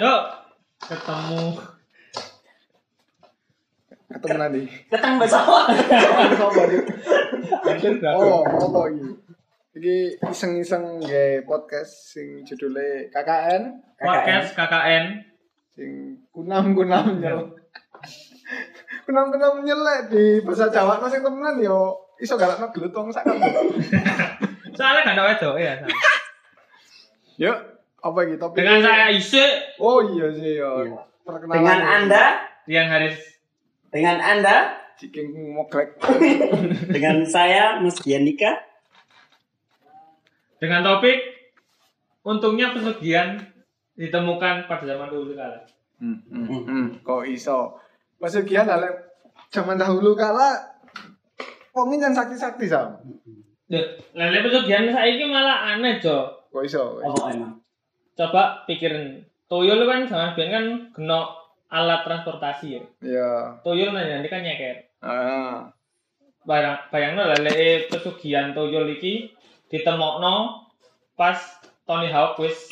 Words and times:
Yuk, 0.00 0.22
ketemu. 0.80 1.60
Ketemu 4.08 4.36
nanti. 4.40 4.64
Ketang 4.88 5.20
bersama. 5.20 5.68
Oh, 8.16 8.40
apa 8.40 8.80
iki? 8.96 9.08
Iki 9.76 9.96
iseng-iseng 10.24 11.04
nge 11.04 11.44
podcast 11.44 12.16
sing 12.16 12.40
judule 12.48 13.12
KKN 13.12 13.62
Podcast 14.00 14.56
KKN. 14.56 15.04
sing 15.76 16.16
kunam-kunam 16.32 17.20
nyel. 17.20 17.52
Kunam-kunam 19.04 19.60
nyelek 19.68 20.08
di 20.08 20.40
bahasa 20.40 20.72
Jawa 20.72 20.96
no 20.96 21.12
sing 21.12 21.20
temenan 21.20 21.60
yo 21.60 21.92
iso 22.16 22.40
galakno 22.40 22.72
glutong 22.72 23.12
sak 23.12 23.28
kabeh. 23.28 23.52
Soalnya 24.80 25.12
gak 25.12 25.16
ada 25.20 25.28
wedok 25.28 25.60
ya. 25.60 25.76
Yuk, 27.36 27.79
apa 28.00 28.18
iki 28.26 28.36
topik? 28.40 28.56
Dengan 28.60 28.80
saya 28.80 29.04
Isik 29.12 29.80
Oh 29.80 30.00
iya 30.04 30.26
sih. 30.32 30.58
Iya. 30.58 31.00
Perkenalan. 31.24 31.56
Dengan 31.60 31.80
Anda, 31.84 32.24
yang 32.66 32.86
Haris 32.88 33.16
dengan 33.90 34.16
Anda, 34.18 34.56
Ciking 34.96 35.54
moglek. 35.54 35.96
dengan 36.94 37.24
saya 37.26 37.80
Mas 37.80 37.98
Gianika. 38.00 38.68
dengan 40.60 40.84
topik 40.84 41.16
untungnya 42.20 42.76
pesugihan 42.76 43.40
ditemukan 43.96 44.68
pada 44.68 44.84
zaman 44.84 45.08
dulu 45.08 45.32
kala. 45.32 45.64
Hmm, 45.96 46.20
hmm, 46.28 46.62
hmm. 46.68 46.86
Kok 47.00 47.24
iso? 47.24 47.80
Pesugihan 48.20 48.68
ale 48.68 49.16
zaman 49.48 49.80
dahulu 49.80 50.12
kala 50.12 50.70
Wongin 51.70 52.02
yang 52.02 52.14
sakti-sakti 52.14 52.66
sam. 52.66 52.98
Lele 53.70 54.38
pesugihan 54.42 54.90
saiki 54.90 55.30
malah 55.30 55.78
aneh, 55.78 56.02
Jo. 56.02 56.26
Kok 56.50 56.66
iso? 56.66 56.98
Oh 56.98 57.30
emang. 57.30 57.59
Coba 58.20 58.68
pikirin. 58.68 59.24
Tuyul 59.48 59.88
kan 59.88 60.04
zaman 60.04 60.36
biyen 60.36 60.52
kan 60.52 60.64
kena 60.92 61.32
alat 61.72 62.04
transportasi 62.04 62.76
ya. 62.76 62.82
Ya. 63.00 63.32
Tuyul 63.64 63.96
nanti 63.96 64.28
kan 64.28 64.44
nyeker. 64.44 64.92
Ah. 65.00 65.72
Bayang 66.44 66.76
bayangno 66.92 67.24
lele 67.32 67.88
pesugihan 67.88 68.52
tuyul 68.52 68.92
iki 68.92 69.32
ditemokno 69.72 70.68
pas 71.16 71.40
Tony 71.88 72.12
Hawk 72.12 72.36
wis 72.44 72.68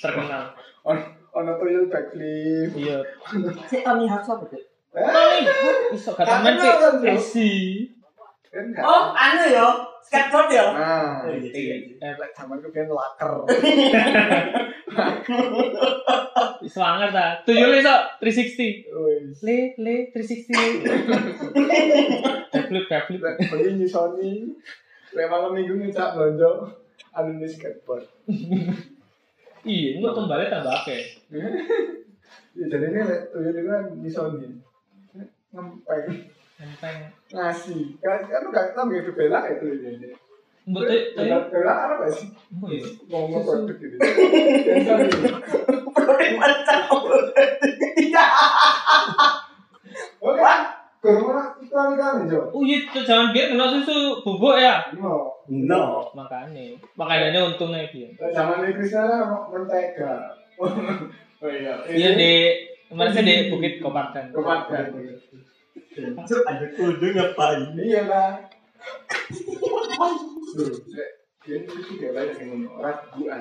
terkenal. 0.00 0.56
On 0.88 0.96
ono 1.36 1.52
tuyul 1.60 1.92
backflip. 1.92 2.72
Iya. 2.72 3.04
Si 3.68 3.84
Tony 3.84 4.08
Hawk 4.08 4.24
siapa 4.24 4.48
tuh? 4.48 4.64
Eh, 4.96 5.04
Tony 5.12 5.44
Hawk 5.44 5.78
iso 5.92 6.10
gak 6.16 6.24
temen 6.24 6.56
kan, 6.56 7.04
kan 7.04 8.80
Oh, 8.80 9.12
anu 9.12 9.52
yo, 9.52 9.68
skateboard 10.06 10.48
yo. 10.54 10.66
Nah, 10.72 11.26
Oh, 11.26 11.34
gitu, 11.34 11.50
iya. 11.52 11.74
gitu. 11.82 11.98
Eh, 11.98 12.14
lek 12.14 12.30
zaman 12.32 12.62
ku 12.62 12.70
kan 12.70 12.86
laker. 12.86 13.32
Anger 16.76 17.10
ta. 17.10 17.26
Tuyul 17.42 17.72
iso 17.80 17.94
360. 18.22 18.86
Wis. 18.86 19.38
Le 19.42 19.58
le 19.76 19.96
360 20.14 20.54
le. 20.54 20.94
Backflip 22.52 22.84
backflip. 22.88 23.20
Bengi 23.50 23.70
nyusoni. 23.82 24.32
Lek 25.16 25.26
malam 25.26 25.50
minggu 25.56 25.74
ngecak 25.76 26.14
belanja 26.14 26.50
anu 27.16 27.40
di 27.40 27.48
skateboard. 27.48 28.04
Iya, 29.66 29.98
engko 29.98 30.08
tumbalnya 30.14 30.52
tambah 30.60 30.74
akeh. 30.84 31.02
Ya 32.56 32.64
jadi 32.72 32.88
ini 32.88 33.04
tuyul 33.36 33.52
itu 33.52 33.68
kan 33.68 33.82
nyusoni. 34.00 34.48
Ngempeng. 35.52 36.08
Enteng. 36.56 36.98
ngasih 37.28 38.00
kan 38.00 38.20
kan 38.24 38.42
gak 38.48 38.72
tahu 38.72 38.88
gitu 38.90 39.12
bela 39.12 39.44
itu 39.46 39.66
ini 39.68 40.08
Mbok 40.66 40.82
bela 40.82 40.96
tuyul. 41.14 41.52
bela 41.52 41.74
apa 41.86 42.06
sih 42.08 42.28
Oh 42.56 42.66
iya. 42.66 42.82
ngomong 43.06 43.42
produk 43.42 43.76
gitu 43.76 43.96
Kan 44.00 44.98
Produk 45.92 46.30
macam. 46.34 46.80
oke 50.18 50.42
corona 50.98 51.42
iklan 51.60 51.90
kan 51.94 52.14
jo 52.26 52.40
Oh 52.50 52.62
iya, 52.62 52.78
tuh 52.88 53.04
zaman 53.04 53.30
biyen 53.30 53.54
kena 53.54 53.66
susu 53.70 53.94
bubuk 54.22 54.56
ya. 54.56 54.80
no 54.96 55.30
No. 55.46 56.10
Makane. 56.10 56.74
Makanya 56.98 57.46
untungnya 57.46 57.86
biyen. 57.86 58.10
zaman 58.34 58.64
ini 58.64 58.74
Krisna 58.74 59.06
kan 59.06 59.22
mentega 59.52 60.34
oh 60.58 61.46
iya 61.46 61.78
Iya 61.86 62.10
di 62.16 62.32
kemarin 62.88 63.14
di 63.20 63.34
Bukit 63.46 63.78
Kopardan. 63.78 64.34
Kopardan. 64.34 64.90
Masuk 66.12 66.42
ada 66.44 66.66
kudu 66.72 67.06
ngapain? 67.10 67.60
iya 67.76 68.02
lah 68.04 68.30
itu 71.46 71.72
juga 71.86 72.06
banyak 72.10 72.36
yang 72.36 72.48
ngomong 72.52 72.76
raguan 72.82 73.40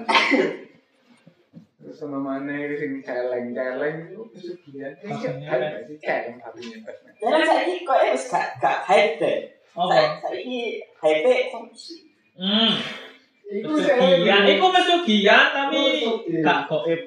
terus 1.75 1.97
sama 1.97 2.17
mana 2.17 2.53
sing 2.71 3.01
celeng 3.01 3.49
celeng 3.51 3.95
itu 4.07 4.21
pesugihan 4.29 4.93
Pastinya. 4.99 5.47
ada 5.49 5.81
sih 5.85 5.97
celeng 5.97 6.37
tapinya 6.37 6.77
Batman 6.81 7.13
Karena 7.17 7.39
saya 7.41 7.61
ini 7.63 7.75
kok 7.81 7.97
ya 7.99 8.13
gak 8.15 8.47
gak 8.57 8.79
hype 8.85 9.13
deh. 9.17 9.37
Oh, 9.73 9.89
Saya 9.89 10.17
ini 10.35 10.81
hype 10.95 11.49
korupsi. 11.49 11.95
hmm. 12.35 12.73
Iku 13.45 13.69
Pesugihan, 13.71 14.41
iku 14.47 14.65
pesugihan 14.69 15.45
tapi 15.51 15.77
Pesugihan. 16.01 16.41
gak 16.41 16.59
goib, 16.65 17.01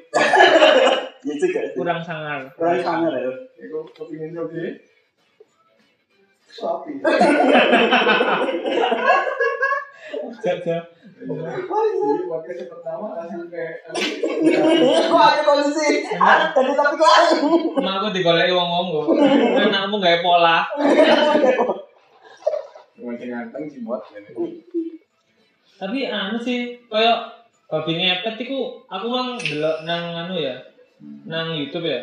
Ya 1.26 1.34
juga. 1.34 1.60
kurang 1.74 2.00
sangar. 2.00 2.46
Kurang 2.54 2.78
sangar 2.78 3.10
ya. 3.12 3.30
Iku 3.58 3.82
kepingin 3.90 4.30
nyobi. 4.32 4.78
Sapi. 6.58 6.92
Jaja. 10.42 10.76
Podcast 11.18 12.62
pertama 12.70 13.06
langsung 13.14 13.50
kayak 13.50 13.90
Kok 15.10 15.22
ada 15.22 15.42
kondisi? 15.42 16.06
Tadi 16.10 16.72
tapi. 16.74 16.96
Emang 17.78 17.94
aku 18.02 18.08
digoleki 18.14 18.54
wong-wong 18.54 18.86
kok. 18.90 19.06
Anakmu 19.70 20.02
gawe 20.02 20.18
pola. 20.22 20.66
Ngomong 22.98 23.14
ganteng 23.18 23.64
sih 23.70 23.82
buat. 23.86 24.02
Tapi 25.78 25.98
anu 26.10 26.38
sih 26.42 26.74
koyo 26.90 27.14
babi 27.70 27.92
ngepet 27.94 28.34
iku 28.42 28.82
aku 28.90 29.06
mang 29.06 29.38
delok 29.38 29.86
nang 29.86 30.26
anu 30.26 30.34
ya. 30.38 30.58
Nang 31.26 31.54
YouTube 31.54 31.86
ya. 31.86 32.02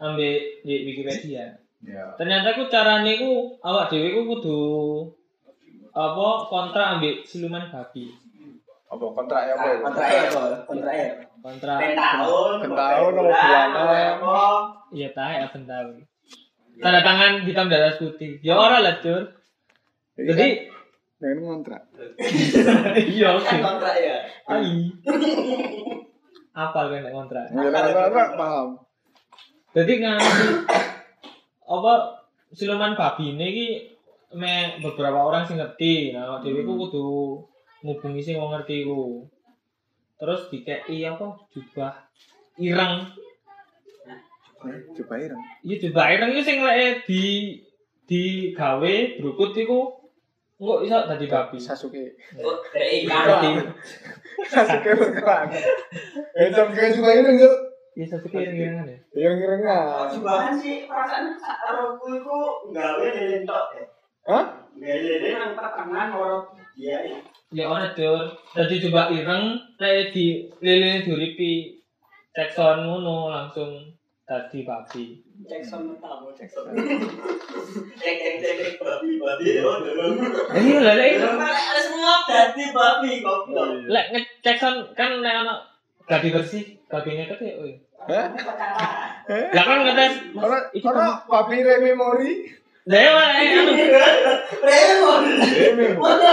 Ambil 0.00 0.40
di 0.64 0.74
Wikipedia. 0.88 1.61
Ya. 1.82 2.14
Ternyata 2.14 2.54
ku 2.54 2.70
carane 2.70 3.18
ku 3.18 3.58
awak 3.58 3.90
dhewe 3.90 4.14
ku 4.14 4.22
kudu 4.30 4.60
apa 5.92 6.26
kontrak 6.46 6.86
ambil 6.98 7.14
siluman 7.26 7.66
babi. 7.68 8.06
Apa 8.86 9.04
kontrak 9.12 9.40
ya 9.50 9.52
apa? 9.58 9.66
Kontrak 9.82 10.08
ya, 10.08 10.22
kontrak 10.62 10.94
ya. 10.94 11.08
Kontrak 11.42 11.78
Pentahun. 11.82 12.54
Pentahun, 12.62 13.10
nomor 13.18 13.34
bulanan. 13.34 14.62
iya 14.94 15.08
tae 15.10 15.42
apa 15.42 15.56
tahun. 15.58 15.96
Tanda 16.78 17.00
tangan 17.02 17.42
hitam 17.42 17.66
di 17.66 17.76
atas 17.76 17.98
putih. 17.98 18.38
Ya 18.40 18.54
ora 18.56 18.78
lah, 18.80 19.02
Cur. 19.02 19.26
Jadi 20.16 20.72
Nah, 21.22 21.30
ini 21.30 21.42
kontrak. 21.46 21.82
iya 23.14 23.38
oke. 23.38 23.56
Kontrak 23.62 23.94
ya. 23.94 24.26
Ai. 24.50 24.90
Apa 26.50 26.90
kan 26.90 26.98
nek 26.98 27.14
kontrak? 27.14 27.46
Ya, 27.54 27.70
kontrak 27.70 28.28
paham. 28.34 28.74
Jadi 29.70 29.92
nganti 30.02 30.42
apa 31.66 32.22
siluman 32.52 32.92
babi 32.98 33.32
ini 33.32 33.46
ki 33.54 33.68
me 34.36 34.80
beberapa 34.80 35.18
orang 35.28 35.44
sih 35.44 35.56
ngerti. 35.56 36.12
Nah 36.12 36.38
hmm. 36.38 36.42
dewi 36.44 36.64
ku 36.64 36.74
kudu 36.86 37.06
ngubungi 37.84 38.20
sih 38.22 38.34
mau 38.36 38.52
ngerti 38.52 38.84
ku. 38.88 39.24
Terus 40.20 40.48
di 40.52 40.62
apa? 41.02 41.26
Coba 41.50 41.88
ireng. 42.60 43.10
Coba 44.94 45.14
irang 45.18 45.42
iya 45.66 45.76
coba 45.82 46.02
irang 46.14 46.30
itu 46.30 46.42
sing 46.46 46.62
lek 46.62 47.02
di 47.10 47.58
di 48.06 48.54
gawe 48.54 48.94
berikut 49.18 49.50
itu 49.58 49.78
kok 50.62 50.78
bisa 50.86 51.10
tadi 51.10 51.26
babi. 51.26 51.58
Sasuke. 51.58 52.14
Oh, 52.38 52.62
eh, 52.78 53.02
Sasuke 53.10 53.50
Sasuke 54.46 54.90
Sasuke 54.94 55.58
Sasuke 56.54 56.54
Sasuke 56.54 56.84
Sasuke 56.86 57.34
Sasuke 57.34 57.71
Iya 57.92 58.06
satu 58.08 58.26
ireng-irengan 58.32 58.88
ya. 58.88 58.98
Yang 59.12 59.36
irengan. 59.44 60.08
Jubahan 60.16 60.52
sih 60.56 60.88
perasaan 60.88 61.36
saroku 61.36 62.16
itu 62.16 62.38
gawe 62.72 63.06
lilin 63.12 63.44
tok 63.44 63.66
ya. 63.76 63.84
Hah? 64.24 64.44
Gawe 64.72 64.96
lilin 64.96 65.36
nang 65.36 65.52
tangan 65.52 66.08
orang 66.08 66.44
dia 66.72 66.98
ya. 67.04 67.18
Ya 67.52 67.64
ora 67.68 67.92
dur. 67.92 68.32
Dadi 68.56 68.80
coba 68.88 69.12
ireng 69.12 69.60
lek 69.76 70.16
di 70.16 70.48
lilin 70.64 71.04
duripi 71.04 71.84
cek 72.32 72.48
sound 72.48 72.88
ngono 72.88 73.28
langsung 73.28 73.76
dadi 74.24 74.64
babi. 74.64 75.20
Jackson 75.44 75.92
tahu 76.00 76.32
Jackson. 76.32 76.72
Cek 78.00 78.14
cek 78.16 78.34
cek 78.40 78.52
cek 78.56 78.72
babi 78.80 79.20
babi 79.20 79.44
dulu. 79.60 80.08
Iya 80.56 80.76
lah 80.80 80.94
lek 80.96 81.20
Ada 81.20 81.80
semua 81.84 82.24
ganti 82.24 82.64
babi 82.72 83.20
goblok. 83.20 83.84
lek 83.84 84.06
ngecek 84.16 84.56
sound 84.56 84.96
kan 84.96 85.20
lek 85.20 85.44
ana 85.44 85.60
babi 86.02 86.34
bersih, 86.34 86.81
babinya 86.92 87.24
kete 87.24 87.44
ya. 87.48 87.54
oi. 87.56 87.72
Hah? 88.04 88.26
Eh? 89.32 89.46
Lah 89.56 89.64
kan 89.64 89.80
Karena 89.88 90.58
iki 90.76 90.84
karena 90.84 91.24
papi 91.24 91.64
rememori. 91.64 92.52
Ya 92.84 92.98
eh, 92.98 93.62
anu 93.62 93.72
Remon. 94.60 95.22
Rememori. 95.40 96.26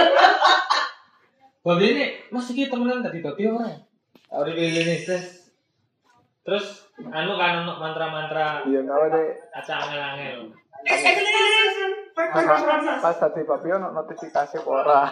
babi 1.59 1.85
ini 1.93 2.05
mas 2.33 2.49
iki 2.51 2.67
temenan 2.67 2.99
tadi 2.99 3.23
babi 3.23 3.47
ora. 3.47 3.71
Ora 4.35 4.51
lilin 4.51 4.99
stres. 4.99 5.47
Terus 6.43 6.91
anu 6.99 7.39
kan 7.39 7.63
ono 7.63 7.79
mantra-mantra 7.79 8.67
Iya 8.67 8.83
ngawe 8.83 9.07
deh. 9.15 9.27
aca 9.55 9.73
angel-angel. 9.87 10.51
Pas 12.15 13.15
tadi 13.15 13.41
papi 13.45 13.67
ono 13.73 13.93
notifikasi 13.93 14.57
ora. 14.65 15.09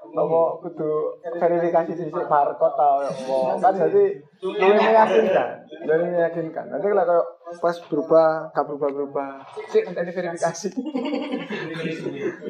Apa 0.00 0.40
kudu 0.64 1.22
verifikasi 1.38 1.92
sisik 1.94 2.26
barcode 2.26 2.74
tau 2.74 2.98
ya 3.04 3.12
apa. 3.12 3.38
Kan 3.62 3.72
jadi 3.78 4.04
luwih 4.42 4.80
meyakinkan. 4.80 5.48
Luwih 5.86 6.10
meyakinkan. 6.10 6.64
Nanti 6.72 6.86
kalau 6.90 7.04
kayak 7.04 7.24
pas 7.60 7.76
berubah, 7.86 8.50
gak 8.50 8.64
berubah-berubah. 8.66 9.32
Sik 9.70 9.92
nanti 9.92 10.10
verifikasi. 10.10 10.68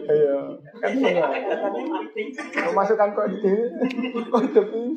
Iya. 0.09 0.39
Kan 0.81 0.91
ngono. 0.97 1.23
Memasukkan 2.71 3.11
kode. 3.13 3.57
Kode 4.31 4.61
pin. 4.71 4.89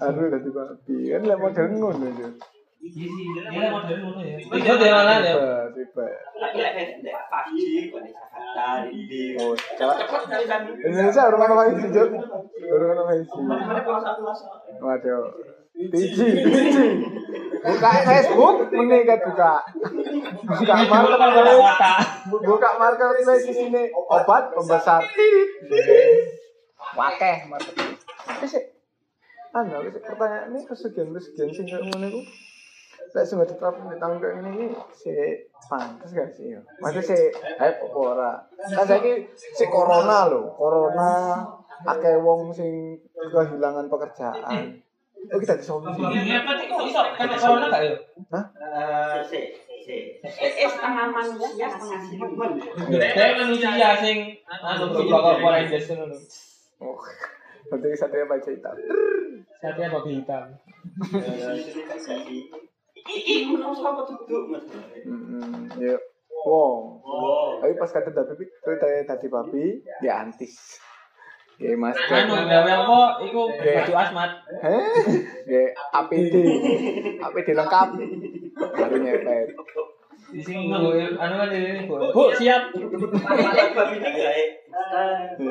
Aduh 0.00 0.32
dadi 0.32 0.48
papi. 0.48 0.96
Kan 1.12 1.22
lek 1.28 1.38
modern 1.40 1.72
ngono 1.76 2.08
ya. 2.14 2.30
Iya 2.86 3.66
ngono 3.98 4.20
ya. 4.22 4.38
Ya? 4.38 5.42
Tiba, 5.74 6.06
pagi 7.26 7.90
Jakarta 7.90 8.88
Oh, 9.36 9.52
cepet. 9.52 10.20
Indonesia 10.86 11.22
sih. 13.26 13.40
Waduh. 14.80 15.24
Tiji, 15.76 16.26
tiji. 16.40 16.86
Buka 17.60 17.90
Facebook, 18.08 18.56
kan 18.72 19.20
buka. 19.28 19.52
Buka 20.48 20.74
marketplace, 20.88 21.60
buka 22.32 22.70
marketplace 22.80 23.44
di 23.44 23.52
sini 23.52 23.82
obat 23.92 24.56
pembesar. 24.56 25.04
Wakeh 26.96 27.36
marketplace. 27.52 28.00
Tapi 28.24 28.46
sih, 28.48 28.64
sih 29.92 30.00
pertanyaan 30.00 30.48
ini 30.56 30.64
pesugihan 30.64 31.12
pesugihan 31.12 31.52
sing 31.52 31.68
kayak 31.68 31.84
ngono 31.92 32.06
iku. 32.08 32.20
Lek 33.14 33.24
sing 33.24 33.38
diterapkan 33.38 33.92
di 33.92 33.98
tahun 34.00 34.16
kayak 34.18 34.34
ini 34.42 34.74
si 34.90 35.12
pantas 35.68 36.10
gak 36.10 36.30
sih? 36.34 36.56
ya? 36.56 36.60
Maksudnya 36.82 37.04
si 37.04 37.18
hype 37.32 37.78
apa 37.86 37.96
ora? 37.96 38.32
Kan 38.56 38.84
saiki 38.86 39.12
si 39.34 39.64
corona 39.70 40.26
lho, 40.26 40.52
corona 40.58 41.42
akeh 41.86 42.16
wong 42.20 42.50
sing 42.50 42.98
kehilangan 43.14 43.86
pekerjaan. 43.86 44.82
Oh 45.26 45.38
kita 45.42 45.58
disolusi. 45.58 45.98
Iya, 45.98 46.46
apa 46.46 46.52
sih 46.54 46.66
kok 46.70 46.82
iso 46.86 47.00
kena 47.18 47.36
corona 47.38 47.66
gak 47.72 47.82
ya? 47.82 47.94
Eh, 47.96 49.18
si, 49.26 49.38
si. 49.82 49.96
Eh, 50.22 50.68
setengah 50.70 51.06
manusia, 51.10 51.66
setengah. 51.66 52.00
Kayak 52.94 53.34
manusia 53.42 53.90
sing 53.98 54.18
anu 54.46 54.84
lho. 54.92 56.18
Oh, 56.76 57.00
nanti 57.72 57.96
satria 57.96 58.28
baca 58.28 58.50
hitam. 58.52 58.76
Satria 59.58 59.88
babi 59.88 60.20
hitam. 60.20 60.44
Iki 63.06 63.54
menungso 63.54 63.82
apa 63.86 64.02
duduk, 64.06 64.42
Mas? 64.50 64.66
Hmm, 65.06 65.70
ya. 65.78 65.96
Wow. 66.46 67.02
Oh. 67.02 67.58
Tapi 67.58 67.74
pas 67.74 67.90
kata 67.90 68.14
tapi 68.14 68.44
cerita 68.62 68.86
tadi 69.06 69.26
babi, 69.26 69.82
ya 70.02 70.22
antis. 70.22 70.78
Ya 71.56 71.72
masker. 71.72 72.28
Anu 72.28 72.36
gawe 72.44 72.70
apa 72.84 73.00
iku 73.24 73.48
baju 73.48 73.92
asmat. 73.96 74.30
Heh, 74.60 74.92
ya 75.48 75.62
APD, 75.96 76.34
APD 77.16 77.48
lengkap. 77.56 77.88
Baru 78.76 78.96
nyepet. 79.00 79.56
Di 80.26 80.40
sini 80.42 80.66
nggo 80.66 80.90
anu 81.16 81.34
kan 81.38 81.48
ini 81.50 81.86
Bu. 81.86 81.94
Bu, 82.10 82.22
siap. 82.34 82.74
Ya, 82.74 84.32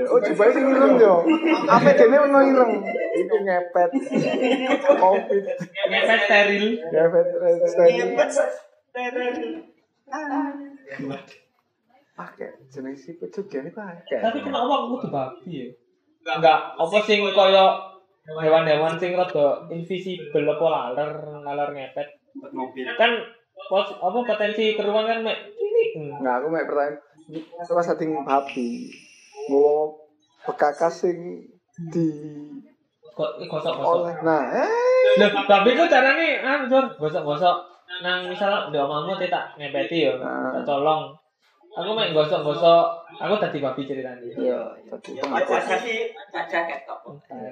Oh, 0.05 0.19
coba 0.21 0.43
sih 0.53 0.61
ireng 0.61 0.95
yo. 1.01 1.25
APD 1.65 1.99
ini 2.05 2.17
ono 2.19 2.39
ireng. 2.45 2.71
Itu 3.15 3.35
ngepet. 3.41 3.89
Covid, 5.01 5.43
Ngepet 5.89 6.19
steril. 6.27 6.65
ngepet 6.77 7.27
resisten. 7.41 7.89
Pakai 12.15 12.47
jenis 12.71 12.99
si 13.03 13.11
pecugian 13.19 13.67
itu 13.67 13.75
pakai. 13.75 14.23
Tapi 14.23 14.39
kenapa 14.39 14.71
aku 14.71 14.85
kudu 14.95 15.07
babi 15.11 15.51
ya? 15.51 15.67
Enggak, 16.25 16.59
apa 16.79 16.97
sing 17.03 17.19
kaya 17.27 17.65
hewan-hewan 18.25 18.95
sing 18.95 19.13
rada 19.13 19.67
invisible 19.67 20.47
apa 20.47 20.65
laler, 20.65 21.11
laler 21.43 21.69
ngepet. 21.75 22.07
mobil. 22.51 22.87
Kan 22.95 23.11
pos, 23.65 23.87
apa 23.93 24.17
potensi 24.19 24.73
keruan 24.73 25.03
kan 25.03 25.19
mek 25.19 25.37
cilik. 25.51 25.89
Nggak, 26.17 26.35
aku 26.35 26.47
mek 26.47 26.65
pertanyaan. 26.65 26.95
Coba 27.61 27.81
setting 27.81 28.11
babi. 28.19 28.89
Mau 29.47 29.93
bekakas 30.41 31.03
sing 31.03 31.17
di 31.87 32.07
Kok 33.11 33.39
gosok-gosok. 33.41 34.05
oleh. 34.05 34.15
Nah, 34.21 34.43
eh. 34.53 34.69
Babi 35.47 35.71
ku 35.71 35.87
carane 35.87 36.37
anu, 36.37 36.67
Jur, 36.67 36.85
gosok-gosok. 36.95 37.57
Nang 37.97 38.27
misal 38.27 38.67
ndek 38.67 38.81
omamu 38.81 39.15
tak 39.15 39.55
ngepeti 39.55 40.03
ya, 40.03 40.13
Ah. 40.17 40.51
tak 40.51 40.67
colong. 40.67 41.15
Aku 41.71 41.91
mek 41.91 42.11
gosok-gosok, 42.11 42.85
aku 43.15 43.35
tadi 43.37 43.57
babi 43.59 43.81
ceritanya. 43.83 44.19
Iya, 44.19 44.59
tadi 44.85 45.15
Aja 45.15 45.23
penghapus. 45.23 45.79
sih, 45.81 45.99
aja 46.29 46.59
ketok. 46.63 46.99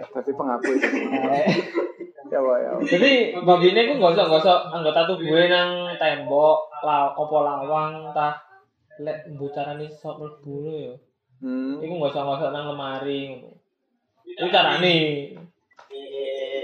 Tadi 0.10 0.32
penghapus. 0.32 0.80
Ya, 2.34 2.42
ya. 2.42 2.72
Jadi 2.82 3.12
babi 3.46 3.68
ini 3.70 3.94
ku 3.94 4.02
gosok-gosok 4.02 4.74
anggota 4.74 5.06
tubuhnya 5.06 5.54
nang 5.54 5.70
tembok, 6.02 6.66
la, 6.82 7.14
opo 7.14 7.46
lawang, 7.46 8.10
tah 8.10 8.42
lek 8.98 9.30
carane 9.54 9.86
sok 9.86 10.18
mlebu 10.18 10.56
ya. 10.66 10.94
Hmm. 11.46 11.78
Iku 11.78 11.94
gosok-gosok 12.02 12.50
nang 12.50 12.74
lemari 12.74 13.38
ngono. 13.38 13.54
Iku 14.26 14.50
carane. 14.50 14.98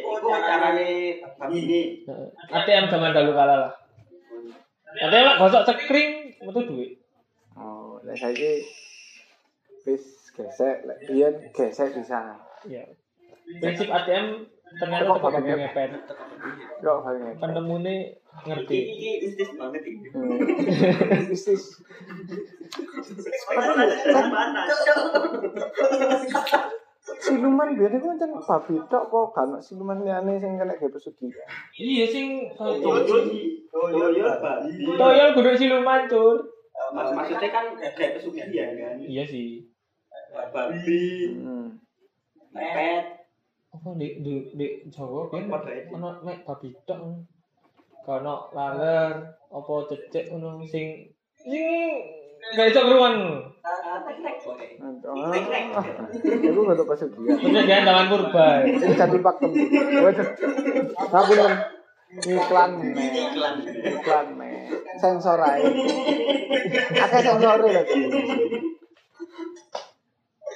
Iku 0.10 0.26
carane 0.26 0.90
babi 1.38 1.58
ini. 1.62 1.82
ATM 2.50 2.90
zaman 2.90 3.14
dahulu 3.14 3.38
kala 3.38 3.70
lah. 3.70 3.74
ATM 4.98 5.22
lah 5.22 5.36
gosok 5.38 5.70
sekring 5.70 6.34
metu 6.42 6.66
duit. 6.66 6.98
Oh, 7.54 8.02
lek 8.02 8.18
saiki 8.18 8.66
wis 9.86 10.34
gesek, 10.34 10.82
lek 10.90 10.98
biyen 11.06 11.54
gesek 11.54 11.94
bisa. 11.94 12.42
Iya. 12.66 12.90
Prinsip 13.62 13.90
ATM 13.90 14.46
ternyata 14.72 15.10
Kok 15.10 15.20
babi 15.26 15.50
ngepet. 15.52 15.90
Yo 16.80 17.02
paling 17.02 17.36
Penemune 17.36 17.96
ngerti. 18.46 18.80
Iki 18.88 19.12
istis 19.26 19.50
banget 19.56 19.82
iki. 19.84 20.08
Hmm. 20.14 20.30
Mana? 24.30 24.62
Siluman 27.20 27.74
biyen 27.74 27.98
iku 27.98 28.14
pancen 28.14 28.32
babi 28.38 28.76
tok 28.88 29.10
kok 29.10 29.34
ono 29.36 29.58
siluman 29.60 29.98
liyane 30.00 30.38
sing 30.38 30.56
kena 30.56 30.72
gawe 30.72 30.88
pesugihan. 30.88 31.48
Iya 31.74 32.06
sing 32.06 32.54
Toyo 32.54 33.02
sih. 33.26 33.66
Toyo 33.68 34.24
babi. 34.38 34.86
Toyol 34.94 35.30
kudu 35.34 35.52
siluman, 35.58 36.06
Cur. 36.06 36.38
Mak- 36.90 37.12
Maksudnya 37.12 37.50
kan 37.50 37.66
kayak 37.76 38.16
pesugihan 38.16 38.72
kan. 38.72 38.96
Iya 39.00 39.24
sih. 39.26 39.68
Babi, 40.32 41.04
Hmm. 41.36 41.68
Apa 43.70 43.94
di 44.02 44.08
di 44.26 44.34
di 44.58 44.68
Jawa 44.90 45.30
kan 45.30 45.46
aja. 45.46 45.72
ono 45.94 46.10
mek 46.26 46.42
babi 46.42 46.74
tok. 46.90 47.22
Kono 48.02 48.50
laler, 48.58 49.14
apa 49.54 49.74
cecek 49.86 50.34
ngono 50.34 50.66
sing 50.66 51.14
sing 51.38 51.66
gak 52.58 52.74
iso 52.74 52.82
keruan. 52.82 53.16
Iku 56.50 56.60
gak 56.66 56.78
tau 56.82 56.86
pesugihan. 56.90 57.38
Pesugihan 57.38 57.86
zaman 57.86 58.06
purba. 58.10 58.48
Ini 58.66 58.98
jadi 58.98 59.18
pakem. 59.22 59.52
Waduh. 60.02 60.28
Ngapunten. 61.14 61.54
Iklan 62.10 62.72
nih. 62.82 62.90
Iklan. 63.94 64.26
Nih. 64.42 64.54
Sensor 64.98 65.38
ae. 65.46 65.62
Akeh 66.98 67.22
sensor. 67.22 67.62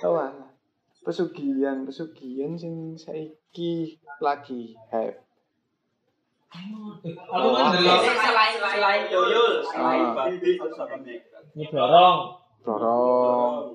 Oh, 0.04 0.20
alah. 0.20 0.43
Pesugihan, 1.04 1.84
pesugihan 1.84 2.56
sing 2.56 2.96
saiki 2.96 3.96
lagi 4.18 4.74
hype. 4.90 5.20
Aku 6.54 7.48
kan 7.50 7.74
delok 7.74 8.00
Selain 8.06 8.54
selain 8.56 9.04
toyo, 9.08 9.42
Ah. 9.42 9.62
selain 9.66 10.06
babi 10.14 10.50
terus 10.54 10.78
apa. 10.78 10.96
Dorong. 11.54 12.18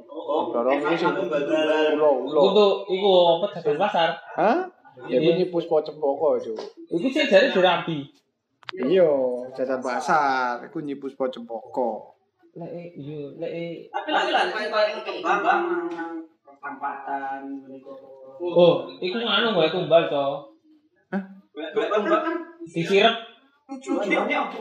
Oh, 0.08 0.48
Dorong 0.48 0.72
emang 0.74 0.94
itu 0.94 1.02
sing 1.02 1.10
aku 1.10 1.26
bal-balan. 1.26 1.92
ulo 1.94 2.10
Iku 2.24 2.32
ulo. 2.32 2.50
tuh 2.54 2.70
iku 2.88 3.10
apa 3.34 3.46
dagang 3.52 3.78
pasar. 3.78 4.08
Hah? 4.34 4.58
Ya 5.06 5.14
Iya. 5.14 5.18
bunyi 5.20 5.44
puspo 5.46 5.78
cempoko, 5.78 6.34
Cuk. 6.36 6.58
Iku 6.88 7.06
sih 7.06 7.26
jare 7.26 7.52
dirapi. 7.52 7.98
Iya, 8.74 9.08
jajan 9.52 9.78
pasar, 9.78 10.64
iku 10.64 10.80
nyipus 10.80 11.14
po 11.14 11.26
cempoko. 11.26 12.14
Lek 12.52 12.68
eh, 12.68 12.88
iya 12.94 13.30
lek 13.36 13.50
eh, 13.50 13.70
Tapi 13.88 14.08
lagi 14.08 14.30
lah, 14.30 14.44
kayak 14.48 14.70
kayak 14.72 15.22
kembang, 15.22 15.62
begitu. 16.76 17.92
Oh, 18.38 18.86
iku 19.00 19.16
nganu 19.18 19.56
gue 19.56 19.66
tumbal 19.72 20.06
to. 20.12 20.26
Golek 21.58 21.90
kembang 21.90 22.22
kan 22.22 22.34
Disirep 22.62 23.14
tujuannya 23.66 24.36
apa? 24.36 24.60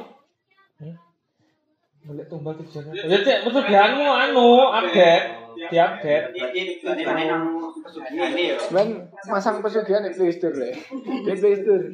Golek 2.07 2.25
tumbal 2.31 2.53
tujuan. 2.63 2.95
Ya 2.95 3.17
cek 3.21 3.45
pesugihanmu 3.45 4.07
anu 4.07 4.71
update. 4.71 5.47
diupdate. 5.57 6.37
Berarti 6.37 6.61
tujuannya 6.85 7.25
nang 7.25 7.43
pesugihan 7.81 8.31
ya. 8.37 8.57
Men 8.69 9.09
masang 9.25 9.57
pesugihan 9.65 10.05
di 10.05 10.13
Play 10.13 10.29
Store 10.29 10.53
ya. 10.53 10.77
Di 10.93 11.33
Play 11.33 11.55
Store. 11.57 11.85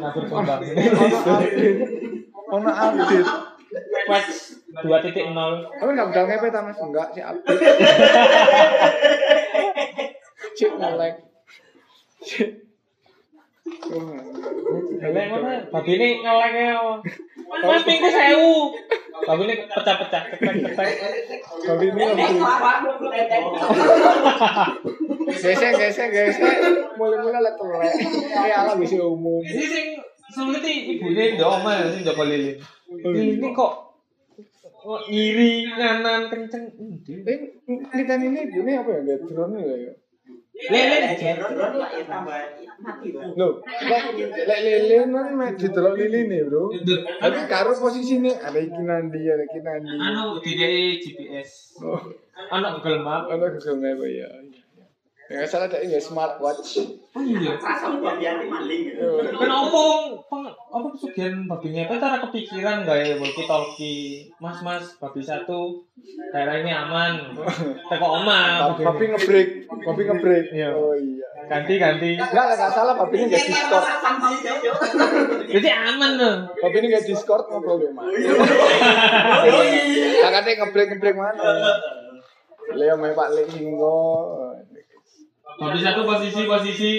Nah, 0.00 0.10
berkembang. 0.16 0.60
Ono 2.48 2.70
update. 2.72 3.28
Ono 4.08 4.20
update. 4.78 5.14
Patch 5.14 5.34
2.0. 5.34 5.78
Kamu 5.78 5.90
nggak 5.94 6.08
udah 6.14 6.22
ngepet 6.28 6.50
ta 6.54 6.60
mas? 6.62 6.78
Enggak 6.78 7.08
sih 7.14 7.22
update. 7.22 7.62
Cik 10.54 10.72
ngelek. 10.78 11.14
Cik. 12.22 12.50
Ngelek 14.98 15.24
mana? 15.30 15.50
Babi 15.70 15.92
ini 15.98 16.08
ngeleknya 16.22 16.78
apa? 16.78 16.92
Mas 17.66 17.82
pingku 17.82 18.08
sewu. 18.10 18.74
Babi 19.18 19.42
ini 19.50 19.54
pecah-pecah, 19.66 20.22
cetek-cetek. 20.30 20.88
Tapi 21.66 21.84
ini. 21.90 22.04
Gesek, 25.28 25.74
gesek, 25.74 26.08
gesek. 26.14 26.54
Mulai-mulai 26.96 27.42
lah 27.42 27.54
telek. 27.58 27.92
Kayak 28.30 28.58
ala 28.62 28.72
bisa 28.78 29.02
umum. 29.02 29.42
Ini 29.42 29.66
sing 29.66 29.86
sulit 30.28 30.60
iki 30.60 31.00
ibune 31.00 31.40
ndok 31.40 31.50
omah 31.60 31.88
sing 31.88 32.04
Joko 32.04 32.24
Lilin. 32.28 32.60
Ini 32.88 33.48
kok 33.56 33.87
kok 34.78 35.00
ngiri 35.10 35.50
nganan 35.74 36.30
kenceng? 36.30 36.64
Eh, 37.26 37.38
Litan 37.98 38.22
ini 38.22 38.46
ibunya 38.46 38.80
apa 38.80 38.90
ya? 38.94 39.00
Gak 39.04 39.20
drone 39.26 39.58
ya? 39.58 39.76
ya? 39.90 39.92
Lilin 40.58 41.02
Loh, 43.38 43.62
lek 43.62 44.04
lek 44.42 44.60
lilin 44.66 45.14
kan 45.14 45.30
mek 45.38 45.50
didelok 45.54 45.94
lilin 45.94 46.26
nih, 46.26 46.42
Bro. 46.46 46.74
Tapi 47.22 47.38
karo 47.46 47.70
posisine 47.78 48.34
ada 48.38 48.58
iki 48.58 48.82
nandi, 48.82 49.22
ada 49.22 49.46
iki 49.46 49.60
nandi. 49.62 49.94
anu 49.98 50.42
DDI 50.42 50.98
GPS. 50.98 51.78
Oh, 51.78 52.02
Anak 52.50 52.82
Google 52.82 53.02
Map. 53.06 53.30
ana 53.30 53.46
Google 53.54 53.78
Map 53.78 54.02
ya. 54.02 54.26
Ya 55.28 55.44
salah 55.44 55.68
ada 55.68 55.84
ini 55.84 56.00
smartwatch. 56.00 56.80
Oh 57.12 57.20
iya. 57.20 57.52
Yo. 57.52 59.20
Kan 59.28 59.50
opo 59.52 60.16
peng 60.24 60.48
opo 60.48 60.96
pesugihan 60.96 61.44
babi 61.44 61.76
ngepet 61.76 62.00
cara 62.00 62.16
kepikiran 62.24 62.88
gawe 62.88 63.04
walkie 63.20 63.44
talkie. 63.44 64.32
Mas 64.40 64.64
mas 64.64 64.96
babi 64.96 65.20
satu 65.20 65.84
daerah 66.32 66.64
ini 66.64 66.72
aman. 66.72 67.36
Teko 67.92 68.24
omah. 68.24 68.72
Papi 68.80 69.04
ngebreak, 69.12 69.68
papi 69.68 70.00
ngebreak. 70.08 70.48
Iya. 70.48 70.72
Oh 70.72 70.96
iya. 70.96 71.28
Ganti 71.44 71.76
ganti. 71.76 72.16
Enggak, 72.16 72.56
enggak 72.56 72.72
salah 72.72 72.96
papi 72.96 73.20
ini 73.20 73.28
nggak 73.28 73.44
Discord. 73.52 73.84
Jadi 75.44 75.68
aman 75.68 76.10
loh. 76.16 76.36
Papi 76.56 76.76
ini 76.80 76.88
nggak 76.88 77.04
Discord 77.04 77.52
ngobrol 77.52 77.84
di 77.84 77.92
mana? 77.92 78.16
Kakaknya 80.24 80.64
ngebreak 80.64 80.88
ngebreak 80.96 81.16
mana? 81.20 81.52
Leo 82.72 82.96
main 82.96 83.12
Pak 83.12 83.28
Linggo. 83.36 84.00
Babi 85.58 85.82
satu 85.82 86.06
posisi 86.06 86.46
posisi 86.46 86.90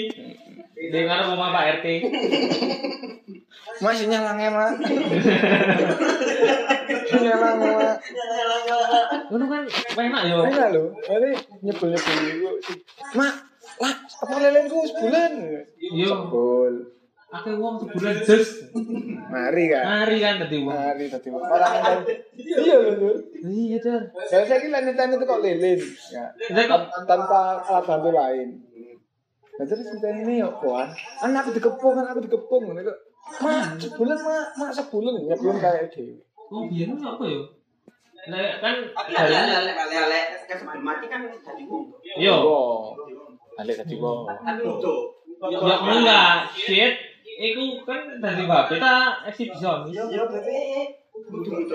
dengar 0.92 1.32
rumah 1.32 1.56
Pak 1.56 1.80
RT. 1.80 1.86
Masih 3.80 4.12
nyalangnya 4.12 4.52
mak. 4.52 4.76
nyalangnya 7.24 7.72
mak. 7.80 7.96
Ngono 9.32 9.46
kan 9.48 9.64
enak 9.96 10.22
yo. 10.28 10.44
Enak 10.44 10.68
loh. 10.76 10.92
Ini 11.08 11.40
ibu. 11.72 11.88
Mak, 13.16 13.34
lah 13.80 13.96
apa 13.96 14.36
lelengku 14.44 14.84
sebulan? 14.92 15.32
Yo. 15.96 16.12
Sebul. 16.12 16.99
Akeh 17.30 17.54
wong 17.62 17.78
sebulan 17.78 18.16
jes. 18.26 18.66
Mari 19.34 19.64
kan. 19.70 19.84
Mari 19.86 20.18
kan 20.18 20.34
tadi 20.42 20.58
wong. 20.66 20.74
Mari 20.74 21.06
tadi 21.14 21.28
orang 21.30 21.74
yang 21.78 22.02
iya 22.34 22.76
loh. 22.98 23.18
Iya, 23.46 23.78
Jar. 23.78 24.02
Dan 24.34 24.42
saya 24.50 24.58
kira 24.58 24.82
lanjutan 24.82 25.14
itu 25.14 25.26
kok 25.30 25.42
lilin, 25.46 25.80
ya. 26.10 26.26
Tanpa 27.06 27.62
alat 27.62 27.86
bantu 27.86 28.10
lain. 28.10 28.50
Nah 29.60 29.66
terus 29.68 29.92
kita 29.92 30.10
ini 30.24 30.40
ya 30.40 30.48
kuan, 30.56 30.88
anak 31.20 31.44
aku 31.44 31.60
dikepung, 31.60 31.92
anak 32.00 32.16
aku 32.16 32.24
dikepung, 32.24 32.64
ini 32.72 32.80
kok, 32.80 32.96
mak 33.44 33.76
sebulan 33.76 34.16
mak, 34.24 34.56
mak 34.56 34.72
sebulan 34.72 35.20
ya 35.28 35.36
belum 35.36 35.60
kayak 35.60 35.92
dewi. 35.92 36.16
oh 36.48 36.64
biyen 36.72 36.96
apa 36.96 37.20
yo? 37.28 37.44
Nah, 38.32 38.56
kan 38.64 38.76
Tapi 38.88 39.12
lele-lele 39.20 40.22
kan 40.48 40.56
sebelum 40.56 40.80
mati 40.80 41.12
kan 41.12 41.28
jadi 41.28 41.64
wong. 41.68 41.92
Yo. 42.16 42.36
Oh, 42.40 42.96
balik 43.60 43.84
tadi 43.84 44.00
kok. 44.00 44.20
Kan 44.32 44.56
lucu. 44.64 44.96
Ya 45.44 45.60
enggak, 45.60 46.36
shit. 46.56 47.09
Iku 47.40 47.88
kan 47.88 48.20
dari 48.20 48.44
babe 48.44 48.76
ta 48.84 49.24
eksibisionis. 49.32 49.96
Ya 49.96 50.28
berarti 50.28 50.92
lucu-lucu 51.16 51.72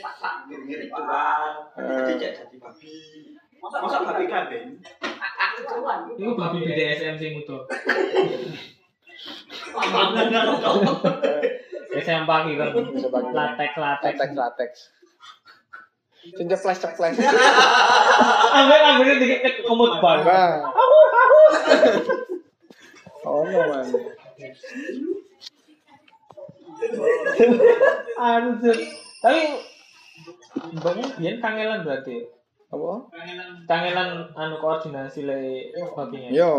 pasak 0.00 0.48
ngiri 0.48 0.88
ritual. 0.88 1.68
Jadi 1.76 2.12
jadi 2.16 2.56
babi. 2.56 2.96
Masa 3.60 4.08
babi 4.08 4.24
kabin? 4.24 4.80
Iku 6.16 6.32
babi 6.32 6.58
BDSM 6.64 7.20
sing 7.20 7.44
utuh. 7.44 7.60
SM 11.92 12.24
pagi 12.24 12.56
kan. 12.56 12.72
Latek. 13.36 13.70
latex 13.76 14.16
latex. 14.32 14.70
Sing 16.24 16.48
ceples 16.48 16.80
ceples. 16.80 17.20
Ambil 18.56 18.80
ambil 18.96 19.20
dikit 19.20 19.60
ke 19.60 19.62
komod 19.68 20.00
bar. 20.00 20.24
Nah. 20.24 20.72
Oh 23.28 23.44
no 23.44 23.60
man. 23.68 23.86
Anjir. 28.18 28.76
Tapi 29.22 29.40
banyak 30.78 31.08
biyen 31.18 31.36
kangelan 31.42 31.82
berarti. 31.86 32.16
Apa? 32.72 32.92
Kangelan 33.68 34.32
anu 34.32 34.56
koordinasi 34.62 35.28
le 35.28 35.70
babinya. 35.92 36.30
Yo. 36.32 36.52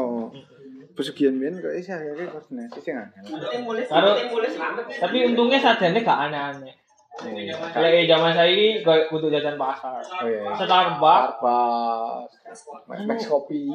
Pesugihan 0.93 1.41
biyen 1.41 1.57
kok 1.57 1.73
isih 1.73 1.97
akeh 1.97 2.29
koordinasi 2.29 2.79
sing 2.83 2.95
angel. 2.99 3.23
Tapi 5.01 5.17
untungnya 5.25 5.57
sajane 5.57 6.05
gak 6.05 6.29
aneh-aneh. 6.29 6.82
Kalau 7.13 7.89
di 7.93 8.09
zaman 8.09 8.33
saya 8.33 8.49
ini 8.49 8.81
gak 8.81 9.13
butuh 9.13 9.29
jajan 9.29 9.53
pasar. 9.53 10.01
Oh 10.01 10.25
iya. 10.25 10.49
Starbucks, 10.57 11.45
Starbucks, 11.45 13.05
Max 13.05 13.19
Kopi, 13.29 13.69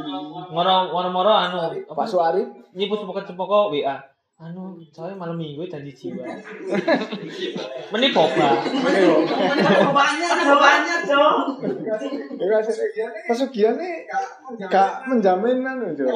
moro 0.50 0.90
moro 0.90 1.08
moro 1.14 1.30
anu 1.30 1.70
Pak 1.86 2.06
Suarif, 2.10 2.50
nyipus 2.74 3.06
cepet 3.06 3.30
cepoko 3.30 3.70
WA. 3.70 3.94
Anu, 4.38 4.78
saya 4.94 5.18
malam 5.18 5.34
minggu 5.34 5.66
janji 5.66 5.90
jiwa. 5.90 6.22
Meni 7.90 8.14
boba. 8.14 8.62
Banyak, 9.90 10.30
banyak, 10.62 11.00
Cok. 11.10 11.34
Ya 12.38 12.58
pesugihan 13.26 13.74
nih 13.74 14.06
gak 14.70 15.10
menjamin 15.10 15.62
anu 15.62 15.90
Jo. 15.94 16.06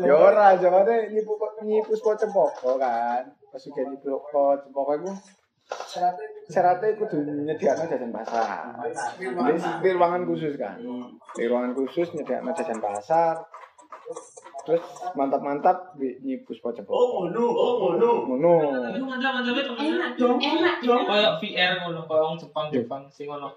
Ya 0.00 0.14
ora, 0.16 0.56
jawabnya 0.56 1.12
nyipu 1.12 1.32
nyipus 1.64 2.00
po 2.00 2.16
cempoko 2.16 2.80
kan. 2.80 3.39
Pesugihan 3.50 3.90
nyipu 3.90 4.18
po 4.30 4.54
cempoko 4.62 4.94
iku 4.94 5.12
syaratnya 6.50 6.98
kudu 6.98 7.16
nyediakno 7.46 7.84
jajan 7.86 8.10
pasar. 8.10 8.74
Di, 9.18 9.26
di 9.82 9.90
ruangan 9.94 10.26
khusus 10.26 10.54
kan. 10.58 10.78
Di 11.34 11.44
ruangan 11.46 11.72
khusus 11.74 12.10
nyediakno 12.14 12.50
jajan 12.54 12.82
pasar. 12.82 13.38
Terus 14.60 14.82
mantap-mantap 15.16 15.96
di 15.96 16.20
nyipus 16.20 16.60
po 16.60 16.74
cempoko. 16.74 16.94
Oh, 16.94 17.06
ngono, 17.24 17.44
oh, 17.48 17.72
ngono. 17.80 18.10
Ngono. 18.28 18.52
Itu 18.92 19.06
mantap-mantapnya. 19.06 19.62
Enak 19.78 20.10
dong, 20.18 20.38
enak 20.38 20.76
dong. 20.84 21.02
Kayak 21.06 21.32
VR 21.40 21.72
ngono, 21.86 22.00
kayak 22.04 22.24
wong 22.26 22.36
Jepang 22.36 22.66
Jepang 22.68 23.02
sing 23.08 23.26
ngono. 23.30 23.48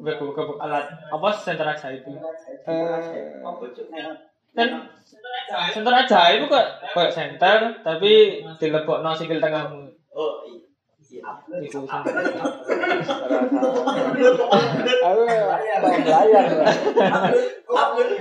Gebuk-gebuk 0.00 0.58
alat 0.60 0.90
apa 1.10 1.28
center 1.32 1.66
aja 1.70 1.88
itu. 1.94 2.12
Eh, 2.66 3.40
Kan 4.50 4.68
center 5.70 5.94
aja 5.94 6.20
itu 6.34 6.46
kayak 6.50 6.68
kayak 6.94 7.12
center 7.14 7.58
tapi 7.86 8.42
dilebokno 8.58 9.14
sikil 9.14 9.38
tengahmu. 9.38 9.86
Oh, 10.10 10.42
iya. 10.46 10.62
Iku 11.62 11.86
center. 11.86 12.14
Aku 15.00 15.20
layar. 15.26 15.80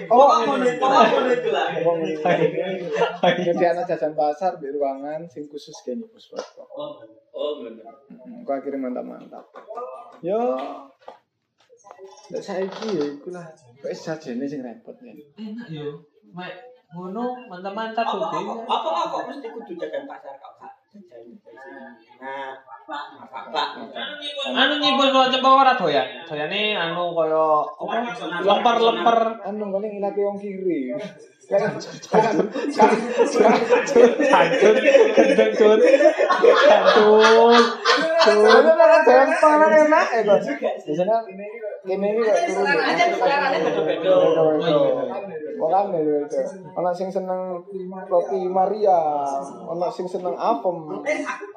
Oh, 0.09 0.29
ngono 0.45 0.65
itu, 0.65 0.85
ngono 0.85 1.29
itu 1.29 1.49
lah. 1.49 1.67
Jadi 3.25 3.65
anak 3.65 3.85
jajan 3.89 4.13
pasar 4.13 4.57
di 4.61 4.69
ruangan 4.73 5.25
sing 5.29 5.49
khusus 5.49 5.73
kayak 5.85 6.05
nyipus 6.05 6.29
foto. 6.33 6.65
Oh, 7.33 7.61
ngono. 7.61 7.81
Aku 8.45 8.51
akhirnya 8.53 8.79
mantap-mantap. 8.89 9.45
Yo. 10.21 10.57
Ndak 12.29 12.43
saiki 12.45 12.95
ya 12.95 13.05
iku 13.17 13.33
lah. 13.33 13.49
Kok 13.81 13.91
sajene 13.91 14.45
sing 14.45 14.61
repot 14.61 14.93
ya. 15.01 15.13
Enak 15.41 15.67
yo. 15.73 16.05
Mek 16.33 16.53
ngono 16.89 17.37
mantap-mantap 17.45 18.01
Apa 18.01 18.17
tuh. 18.33 18.65
apa 18.65 18.87
apa 18.89 19.01
kok 19.13 19.23
mesti 19.29 19.47
kudu 19.53 19.73
jajan 19.77 20.09
pasar 20.09 20.33
kau? 20.41 20.57
Nah, 22.19 22.57
apa? 23.29 23.63
Anu 24.49 24.73
nyipus 24.81 25.13
kok 25.13 25.29
cepet 25.29 25.45
ora 25.53 25.77
doyan. 25.77 26.07
Doyane 26.25 26.73
anu 26.73 27.13
kaya 27.13 27.45
apa? 27.77 27.95
Lemper-lemper. 28.41 29.19
anu 29.45 29.69
paling 29.69 29.91
ilate 30.01 30.21
wong 30.25 30.37
kiri 30.41 30.89
Hancur, 34.29 34.75
gendeng. 35.17 35.49
Hancur. 35.49 35.77
Soalnya 38.21 38.73
kan 38.77 39.01
jangan 39.01 39.29
pangan 39.41 39.71
enak 39.73 40.05
ya 40.13 40.21
kok. 40.29 40.39
Biasanya 40.45 41.17
kene 41.25 42.07
iki 42.13 42.29
kok 42.29 42.37
turun. 44.37 45.28
Orang 45.59 45.91
nih 45.91 46.01
itu. 46.01 46.39
Ono 46.79 46.89
sing 46.95 47.11
seneng 47.11 47.59
roti 48.07 48.39
Maria, 48.47 49.27
ono 49.67 49.87
sing 49.91 50.07
seneng 50.07 50.33
apem. 50.39 50.77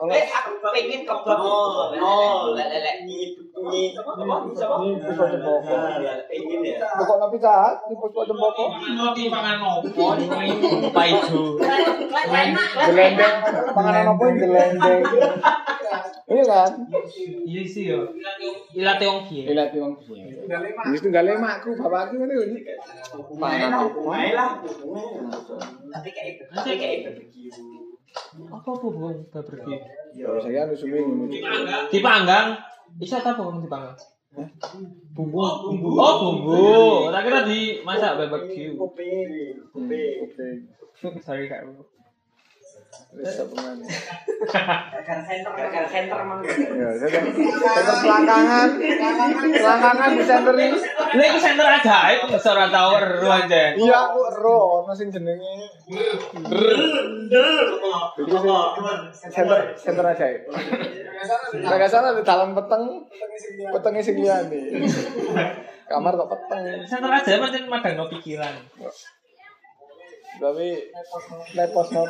Ono 0.03 0.11
pengen 0.73 1.03
kebab. 1.07 1.39
Oh, 2.03 2.55
lelek 2.55 3.07
ini 3.07 3.39
ini 3.39 3.95
apa? 3.95 4.11
Siapa? 4.51 4.75
ini 4.83 4.99
pusat 4.99 5.29
cempoko. 5.39 5.75
Nah, 5.75 6.19
pengen 6.27 6.61
ya. 6.67 6.77
Pokok 6.99 7.17
napi 7.23 7.37
cahat, 7.39 7.75
ini 7.87 7.95
pusat 7.99 8.27
cempoko. 8.27 8.65
Roti 8.75 9.23
pangan 9.31 9.57
opo? 9.63 10.05
Paijo. 10.91 11.43
Gelendeng, 12.91 13.37
panganan 13.71 14.11
apa 14.11 14.23
yang 14.27 14.37
gelendeng? 14.41 15.03
Iya 16.31 16.45
kan? 16.47 16.71
Iya 17.43 17.63
sih 17.67 17.91
yo. 17.91 18.07
Ilate 18.73 19.05
wong 19.05 19.23
kiye. 19.27 19.51
Lihat 19.51 19.75
wong 19.75 19.99
kiye. 19.99 20.47
Wis 20.95 21.03
tunggal 21.03 21.27
makku, 21.39 21.75
bapakku 21.75 22.15
ngene 22.19 22.35
iki. 22.47 22.61
Panganan 23.37 23.91
apa? 23.91 23.99
Baiklah. 24.01 24.51
Tapi 25.93 26.09
kayak 26.15 26.47
tapi 26.55 26.79
kayak 26.79 26.99
barbecue. 27.11 27.51
Apa 28.49 28.69
apa 28.71 28.87
bung 28.87 29.19
barbecue? 29.29 29.81
Ya, 30.15 30.29
saya 30.39 30.69
anu 30.69 30.75
sumi 30.79 30.99
ngono. 31.03 31.27
Dipanggang. 31.91 32.57
Bisa 32.97 33.19
ta 33.19 33.35
apa 33.35 33.43
bung 33.43 33.65
dipanggang? 33.65 33.99
Bumbu, 35.13 35.45
bumbu. 35.69 35.89
Oh 36.01 36.15
bumbu. 36.23 36.65
Tak 37.13 37.23
kira 37.29 37.41
dimasak 37.45 38.17
barbecue. 38.17 38.73
Kuping, 38.79 39.59
kuping. 39.75 40.17
Oke. 40.25 40.49
Sorry 41.21 41.51
kak. 41.51 41.67
Wis 43.13 43.45
pengen. 43.45 43.77
Gara-gara 44.49 45.23
center, 45.29 45.53
gara-gara 45.53 45.85
center 45.85 46.19
mang. 46.25 46.41
Ya, 46.41 46.89
saya 46.97 47.21
saya 47.21 47.95
selangkangan. 48.01 48.69
Selangkangan 49.53 50.09
di 50.17 50.25
center 50.25 50.55
ini. 50.57 50.79
Lha 51.13 51.25
iku 51.29 51.39
center 51.39 51.67
ajaib 51.69 52.19
kok 52.33 52.41
ora 52.57 52.67
tau 52.73 52.91
ero 52.97 53.29
aja. 53.29 53.77
Iya, 53.77 53.97
aku 54.09 54.21
ero 54.33 54.59
ono 54.81 54.93
sing 54.97 55.13
jenenge 55.13 55.45
Itu 58.17 58.37
center 59.29 59.59
center 59.77 60.05
aja. 60.09 60.27
Nah, 61.63 61.77
gak 61.77 61.93
salah 61.93 62.17
di 62.17 62.25
dalam 62.25 62.57
peteng, 62.57 63.07
petengnya 63.77 64.01
sing 64.01 64.17
liyane. 64.25 64.89
Kamar 65.85 66.17
kok 66.17 66.33
peteng. 66.33 66.65
Center 66.89 67.13
ajaib 67.13 67.45
pancen 67.45 67.69
madangno 67.69 68.09
pikiran. 68.09 68.57
Tapi 70.41 70.69
lepos 71.57 71.89
mau. 71.93 72.07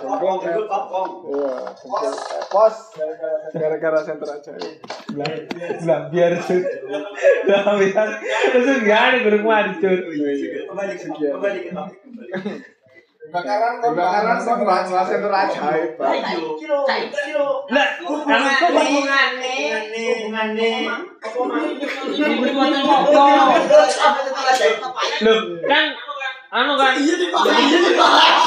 Kopong, 0.00 0.38
itu 0.40 0.62
kopong. 0.64 1.10
Iya, 1.28 1.52
bentul 1.76 2.14
lepos 2.16 2.76
gara-gara 3.52 4.00
center 4.06 4.28
aja. 4.32 4.52
Lah 5.84 6.00
biar 6.08 6.32
sud. 6.40 6.64
Lah 7.44 7.76
bisa 7.76 8.02
terus 8.54 8.80
gak 8.86 9.00
ada 9.00 9.18
guru 9.20 9.38
mari 9.44 9.76
cur. 9.76 10.00
Kembali 10.00 10.94
ke 10.96 11.06
kembali 11.12 11.58
ke 11.60 11.70
topik. 13.30 13.46
Kebakaran 13.46 13.74
kebakaran 13.78 14.36
kok 14.42 14.56
bahas 14.66 14.86
bahas 14.90 15.08
kilo. 16.58 17.50
Lah 17.70 17.88
kan 18.26 18.40
kok 18.42 18.70
hubungannya? 18.74 19.56
Hubungannya. 19.94 20.72
Apa 21.22 21.40
mang? 21.46 21.66
tuan 21.78 22.70
pokok. 22.82 23.54
Loh, 25.22 25.38
kan 25.64 25.84
anu 26.50 26.72
kan. 26.74 26.92
Iya 26.98 27.14
dibahas. 27.14 28.42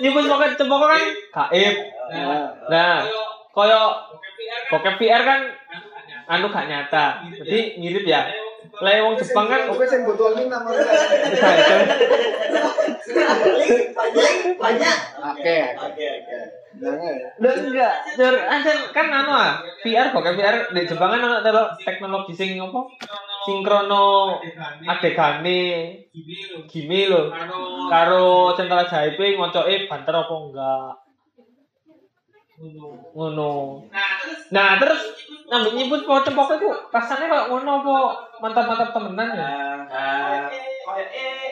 Nyebut 0.00 0.24
pokok 0.24 0.56
cempoko 0.56 0.86
kan? 0.88 1.04
Gaib. 1.30 1.74
Nah, 2.72 3.04
koyo 3.52 3.82
bokep 4.72 4.96
VR 4.96 5.22
kan? 5.22 5.40
anu 6.30 6.46
gak 6.46 6.70
nyata. 6.70 7.26
Jadi 7.42 7.82
mirip 7.82 8.06
ya. 8.06 8.30
Lah 8.80 8.92
wong 9.04 9.14
Jepang 9.20 9.46
kan 9.48 9.68
Oke, 9.68 9.84
sing 9.84 10.08
botol 10.08 10.32
ini 10.40 10.48
namanya 10.48 10.80
Banyak, 14.00 14.34
banyak. 14.56 14.96
Oke, 15.20 15.56
Oke, 15.76 16.06
oke. 16.20 16.38
Lah 16.80 17.54
enggak, 17.60 17.94
ancen 18.48 18.78
kan 18.96 19.06
anu 19.12 19.32
ah, 19.36 19.60
VR 19.84 20.16
bokep 20.16 20.32
VR 20.38 20.56
di 20.72 20.88
Jepang 20.88 21.12
kan 21.12 21.20
ana 21.20 21.76
teknologi 21.84 22.32
sing 22.32 22.56
apa? 22.56 22.80
Sinkrono 23.44 24.40
adegane 24.88 25.60
gimi 26.70 27.00
lho. 27.10 27.28
Karo 27.92 28.56
central 28.56 28.88
jaipe 28.88 29.36
ngocoke 29.36 29.90
banter 29.90 30.14
apa 30.14 30.34
enggak. 30.40 30.92
Ngono. 32.60 33.80
Nah, 34.52 34.70
terus 34.76 35.00
ngambil 35.48 35.72
nyebut 35.80 36.00
po 36.04 36.20
cempok 36.20 36.60
iku 36.60 36.70
rasane 36.92 37.24
kok 37.26 37.48
ngono 37.48 37.70
apa 37.80 37.96
mantap-mantap 38.44 38.90
temenan 38.92 39.28
ya? 39.32 39.50
Nah, 39.88 40.46
kayak 40.52 41.08
eh 41.16 41.48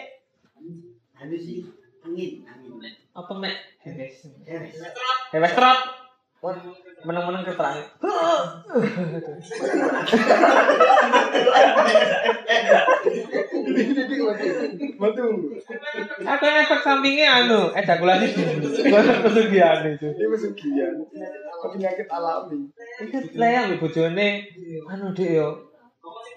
anu 1.16 1.34
sih 1.40 1.64
angin, 2.04 2.44
angin. 2.44 2.72
Apa 3.16 3.32
mek 3.40 3.56
heres. 3.82 4.28
Heres. 4.44 4.76
Heres 5.32 5.52
trot. 5.56 5.80
Meneng-meneng 7.06 7.46
keterangan. 7.46 7.86
Betul. 14.98 15.32
Aku 16.26 16.42
yang 16.42 16.58
efek 16.66 16.80
sampingnya 16.82 17.26
anu, 17.46 17.70
ejakulasi 17.70 18.34
dulu. 18.34 18.66
Kesugihan 19.30 19.86
itu. 19.86 20.10
Ini 20.10 20.26
pesugihan. 20.26 20.94
Penyakit 21.70 22.08
alami. 22.10 22.66
Iku 22.98 23.18
leyang 23.38 23.70
lho 23.70 23.76
bojone 23.78 24.28
anu 24.90 25.14
Dik 25.14 25.30
yo. 25.38 25.70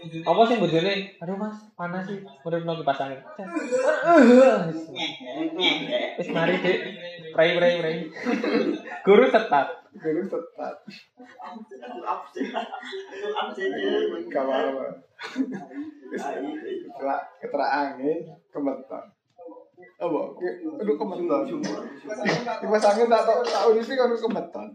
Apa 0.02 0.42
sih 0.50 0.58
bojone? 0.62 0.94
Aduh 1.22 1.38
Mas, 1.38 1.58
panas 1.74 2.06
sih. 2.06 2.22
Urip 2.22 2.66
nang 2.66 2.78
kipas 2.82 3.02
angin. 3.02 3.22
Wis 6.22 6.30
mari 6.30 6.54
Dik. 6.62 6.80
Prai 7.32 7.50
prai 7.58 7.74
prai. 7.80 7.96
Guru 9.02 9.26
tetap. 9.32 9.68
Guru 9.98 10.22
tetap. 10.28 10.76
Absen. 12.06 12.46
Gak 14.32 14.44
apa-apa. 14.44 14.86
Setelah 16.16 17.20
keterangan 17.40 18.00
kemeton. 18.52 19.06
Apa? 20.02 20.22
Aduh 20.82 20.96
kemeton. 20.96 21.42
Kipas 22.62 22.86
angin 22.88 23.08
tak 23.12 23.24
tahu 23.26 23.40
tahu 23.44 23.70
di 23.76 23.82
sini 23.84 24.00
kan 24.00 24.14
kemeton. 24.14 24.68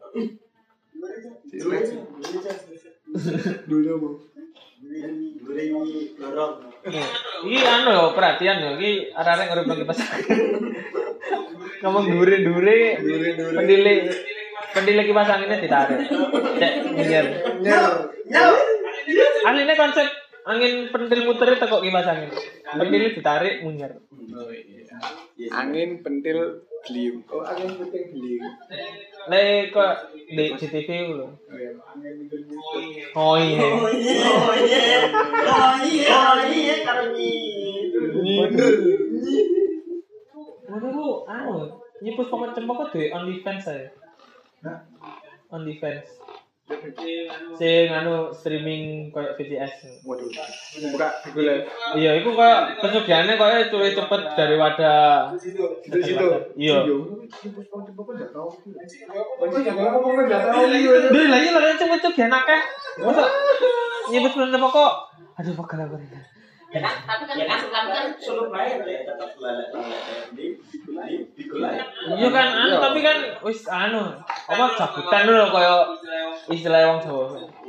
Dulu 3.66 3.81
lorong. 6.21 6.57
Iki 7.47 7.59
anu 7.66 7.90
lho, 7.90 8.14
perhatian 8.14 8.62
lho, 8.62 8.71
iki 8.79 9.11
arek-arek 9.11 9.53
urip 9.57 9.64
nang 9.66 9.79
kipas 9.83 9.99
Ngomong 11.83 12.05
dure-dure, 12.09 12.81
pendilik 13.53 13.99
pendilik 14.73 15.05
kipas 15.09 15.29
anginnya 15.33 15.61
ditarik. 15.61 15.99
Cek 16.61 16.73
nyer. 16.97 17.27
Nyer. 17.65 17.87
Nyau. 18.29 18.53
Anehnya 19.47 19.75
konsep 19.79 20.09
angin 20.47 20.91
pentil 20.91 21.21
muter 21.27 21.57
teko 21.61 21.81
kipas 21.85 22.09
angin. 22.09 22.31
Pentil 22.65 23.12
ditarik 23.12 23.62
munyer. 23.65 23.93
Angin 25.53 26.01
pentil 26.01 26.65
beliung. 26.87 27.21
Oh, 27.29 27.45
angin 27.45 27.71
pentil 27.77 28.03
beliung. 28.15 28.45
Le 29.27 29.75
kok 29.75 29.93
di 30.15 30.55
CCTV 30.55 31.19
lho. 31.19 31.29
Oh 31.29 31.57
iya, 31.59 31.71
angin 31.93 32.15
pentil 32.25 32.41
beliung. 32.47 32.62
Oh 33.15 33.35
iya. 33.37 33.65
Oh 33.65 33.91
iya. 33.93 34.23
Oh 34.25 34.55
iya. 34.55 34.89
Oh 35.45 35.75
iya. 35.83 36.15
Oh 36.15 36.41
iya. 36.47 36.75
Karo 36.87 37.05
nyi. 37.12 37.33
Mundur. 38.17 38.75
Ngono 40.66 40.87
ku 40.90 41.07
anu, 41.31 41.70
nyipus 42.02 42.26
pokok 42.26 42.55
cempok 42.55 42.76
kok 42.83 42.90
duwe 42.94 43.14
OnlyFans 43.14 43.62
saya. 43.62 43.87
OnlyFans. 45.55 46.07
Sing 47.55 47.87
anu 47.94 48.35
streaming 48.35 49.14
koyo 49.14 49.38
VCS. 49.38 50.02
Waduh. 50.02 50.26
Buka 50.90 51.09
digolek. 51.22 51.70
Iya, 51.94 52.18
iku 52.18 52.35
koyo 52.35 52.57
pesugihannya 52.83 53.38
koyo 53.38 53.70
cuwe 53.70 53.94
cepet 53.94 54.22
dari 54.35 54.59
wadah. 54.59 55.31
Situ 55.38 55.62
situ. 56.02 56.26
Iya. 56.59 56.83
Lah 61.14 61.38
iya 61.38 61.50
lah 61.55 61.79
cepet-cepet 61.79 62.26
akeh. 62.26 62.61
Masa 63.07 63.24
nyipus 64.11 64.35
pokok 64.35 64.70
kok 64.74 64.92
aduh 65.38 65.55
pegel 65.55 65.81
aku. 65.87 65.96
Ya 66.66 66.81
kan? 66.83 66.94
Tapi 67.07 67.22
kan 67.31 67.35
Ya 67.38 67.46
kan, 67.46 67.61
tapi 67.70 67.88
kan 67.94 68.07
solo 68.18 68.50
player 68.50 68.83
deh, 68.83 69.07
tetap 69.07 69.31
lalek-lalek 69.38 70.35
di 70.35 70.59
di 70.59 70.79
di 71.38 71.42
golek. 71.46 71.79
Iya 72.11 72.29
kan, 72.35 72.46
anu 72.59 72.74
Iya. 72.74 72.83
tapi 72.83 72.98
kan 73.07 73.18
wis 73.46 73.61
anu 73.70 74.02
apa 74.26 74.64
jabutan 74.74 75.22
dulu 75.31 75.44
koyo 75.55 75.79
istilah 76.50 76.81
wong 76.90 76.98
Jawa. 77.07 77.24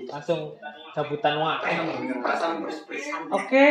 Langsung 0.10 0.42
wae. 0.98 1.74
Perasaan 2.26 2.66
pres-presan. 2.66 3.30
Oke, 3.30 3.66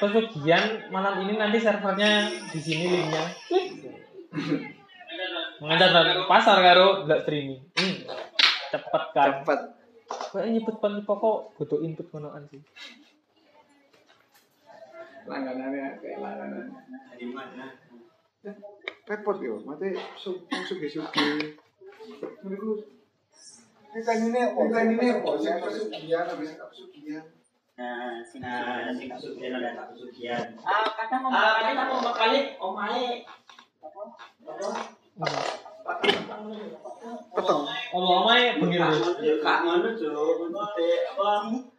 pesugihan 0.00 0.64
malam 0.88 1.20
ini 1.28 1.36
nanti 1.36 1.60
servernya 1.60 2.32
di 2.48 2.60
sini 2.60 2.84
linknya. 2.88 3.24
Mengajar 5.60 5.92
pasar 6.24 6.64
karo 6.64 7.04
nggak 7.04 7.28
streaming. 7.28 7.60
Hmm. 7.76 7.96
Cepet 8.72 9.04
kan. 9.12 9.44
Cepet. 9.44 9.60
Kayak 10.06 10.48
nyebut 10.54 10.76
pan 10.78 11.02
pokok 11.02 11.58
butuh 11.58 11.82
input 11.82 12.06
konoan 12.08 12.46
sih. 12.48 12.62
Langganannya 15.26 15.98
kayak 15.98 16.18
langganan. 16.22 16.66
Di 17.18 17.26
mana? 17.30 17.66
Repot 19.06 19.36
yo, 19.42 19.58
mati 19.66 19.90
su 20.14 20.46
sugi-sugi. 20.46 21.58
Menurutku 22.42 22.96
kita 23.96 24.12
ini 24.22 24.40
kita 24.54 24.78
ini 24.86 25.06
apa 25.08 25.30
sih 25.40 25.52
pesugihan 25.58 26.26
habis 26.30 26.52
pesugihan. 26.54 27.24
Nah, 27.76 28.24
nah, 28.40 28.88
sing 28.88 29.04
kasugian 29.04 29.52
ada 29.52 29.76
tak 29.76 29.86
kasugian. 29.92 30.56
ah, 30.64 30.88
kadang 30.96 31.28
Ah, 31.28 31.60
ngomong 31.60 31.60
kan 31.60 31.76
aku 31.76 31.94
mau 32.00 32.14
kali 32.16 32.40
omae 32.56 33.04
Petong. 37.36 37.62
Allah 37.68 38.14
omae 38.24 38.44
bengi. 38.58 38.80
Ya 39.20 39.34
kak 39.44 39.58
ngono 39.62 39.88
jo, 39.92 40.12
maksudnya 40.48 40.96
apa? 41.12 41.30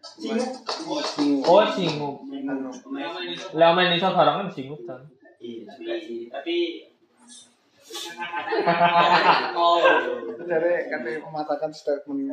Singgup. 0.06 1.50
Oh. 1.50 1.66
Singgup. 1.74 2.16
Omae. 2.22 3.07
Lah 3.54 3.70
main 3.74 3.94
iso 3.96 4.10
singgup 4.54 4.82
kan. 4.88 5.02
Iya 5.38 5.70
juga 5.70 5.96
sih, 6.02 6.28
tapi 6.34 6.58
oh 9.54 9.80
Jadi 10.48 10.74
katanya 10.92 11.18
mematahkan 11.28 11.72
statement 11.72 12.32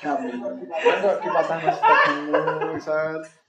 kami. 0.00 0.30
Kalau 0.40 1.14
dipatahkan 1.20 1.72
statementmu, 1.74 2.32
ngobrol 2.32 2.78
sih. 2.80 3.47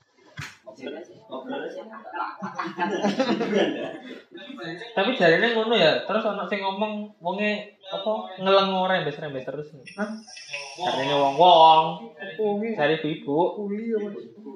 Tapi 4.96 5.10
jarine 5.16 5.48
ngono 5.56 5.76
ya. 5.76 6.04
Terus 6.06 6.24
ana 6.26 6.44
sing 6.46 6.60
ngomong 6.62 7.10
wonge 7.24 7.80
apa 7.90 8.14
ngeleng 8.38 8.70
ora 8.76 9.02
rembes-rembes 9.02 9.46
terus. 9.48 9.68
Hah? 9.98 10.10
Jarine 10.80 11.16
wong-wong, 11.18 12.14
Umi, 12.40 12.78
jari 12.78 12.96
ibu. 13.02 13.68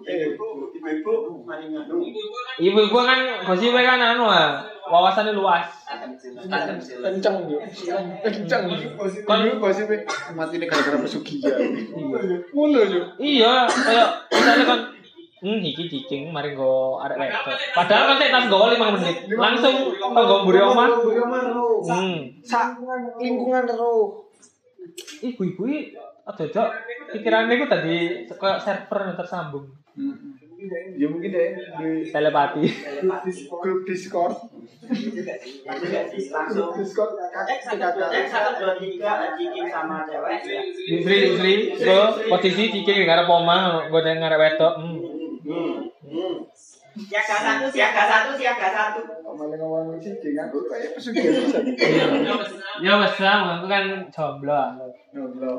Eh, 0.03 0.35
ibu-ibu 0.35 1.43
mari 1.47 1.65
nganu. 1.71 2.03
Ibu-ibu 2.59 2.97
kan 3.01 3.19
gosipe 3.47 3.81
kan 3.81 3.99
anu 3.99 4.27
ah, 4.29 4.63
wawasannya 4.87 5.33
luas. 5.33 5.67
Kencang 7.01 7.35
yo. 7.49 7.59
Kencang. 8.23 8.63
Kan 9.25 9.37
lu 9.47 9.59
gosip 9.59 9.89
mati 10.35 10.55
gara-gara 10.61 10.97
pesugihan. 11.01 11.59
Ngono 12.53 12.79
yo. 12.85 13.03
Iya, 13.17 13.65
kayak 13.67 14.09
misalnya 14.29 14.65
kan 14.67 14.79
Hmm, 15.43 15.59
iki 15.59 15.91
cicing, 15.91 16.31
mari 16.31 16.55
nggo 16.55 17.03
arek 17.03 17.19
wedok. 17.19 17.51
Padahal 17.75 18.15
kan 18.15 18.31
tas 18.31 18.45
nggo 18.47 18.79
5 18.79 18.95
menit. 18.95 19.15
Langsung 19.35 19.75
nggo 19.91 20.35
mburi 20.47 20.59
omah. 20.63 20.87
Mburi 21.03 21.19
omah 21.19 21.41
ro. 21.51 21.67
Hmm. 21.83 22.39
Sak 22.39 22.79
lingkungan 23.19 23.67
ro. 23.75 24.23
Ibu-ibu 25.19 25.67
ada 26.23 26.63
pikirannya 27.11 27.59
ku 27.59 27.67
tadi 27.67 28.23
kayak 28.31 28.63
server 28.63 28.99
yang 29.03 29.19
tersambung. 29.19 29.67
Ya 30.95 31.11
mungkin 31.11 31.35
deh 31.35 31.59
di 31.59 32.07
Telepati. 32.07 32.63
grup 33.59 33.83
Discord. 33.83 34.47
Langsung 36.31 36.71
Discord 36.79 37.11
kakak 37.19 37.59
satu, 37.67 37.99
kakak. 37.99 38.31
satu, 38.31 38.51
dua, 38.63 38.73
tiga, 38.79 39.35
cikin 39.35 39.67
sama 39.67 40.07
cewek 40.07 40.39
ya. 40.47 40.61
Istri, 40.63 41.17
istri, 41.35 41.53
go 41.83 42.15
posisi 42.31 42.63
cicing 42.71 43.03
ngarep 43.03 43.27
omah, 43.27 43.91
nggo 43.91 43.99
nang 44.07 44.23
ngarep. 44.23 44.55
Hmm. 44.55 44.71
Hmm, 44.79 44.95
hmm. 44.95 45.02
Siaga 47.03 47.35
satu, 47.35 47.65
siaga 47.67 48.03
satu, 48.07 48.31
siaga 48.39 48.67
satu. 48.71 49.01
Malah 49.33 49.57
ngomong 49.57 49.97
aku 49.97 50.57
kayak 50.69 50.93
pesugihan. 50.93 51.65
Ya 52.79 52.93
wes 53.01 53.17
lah, 53.19 53.59
aku 53.59 53.65
kan 53.67 53.85
jomblo. 54.13 54.61
Ngobrol. 55.13 55.57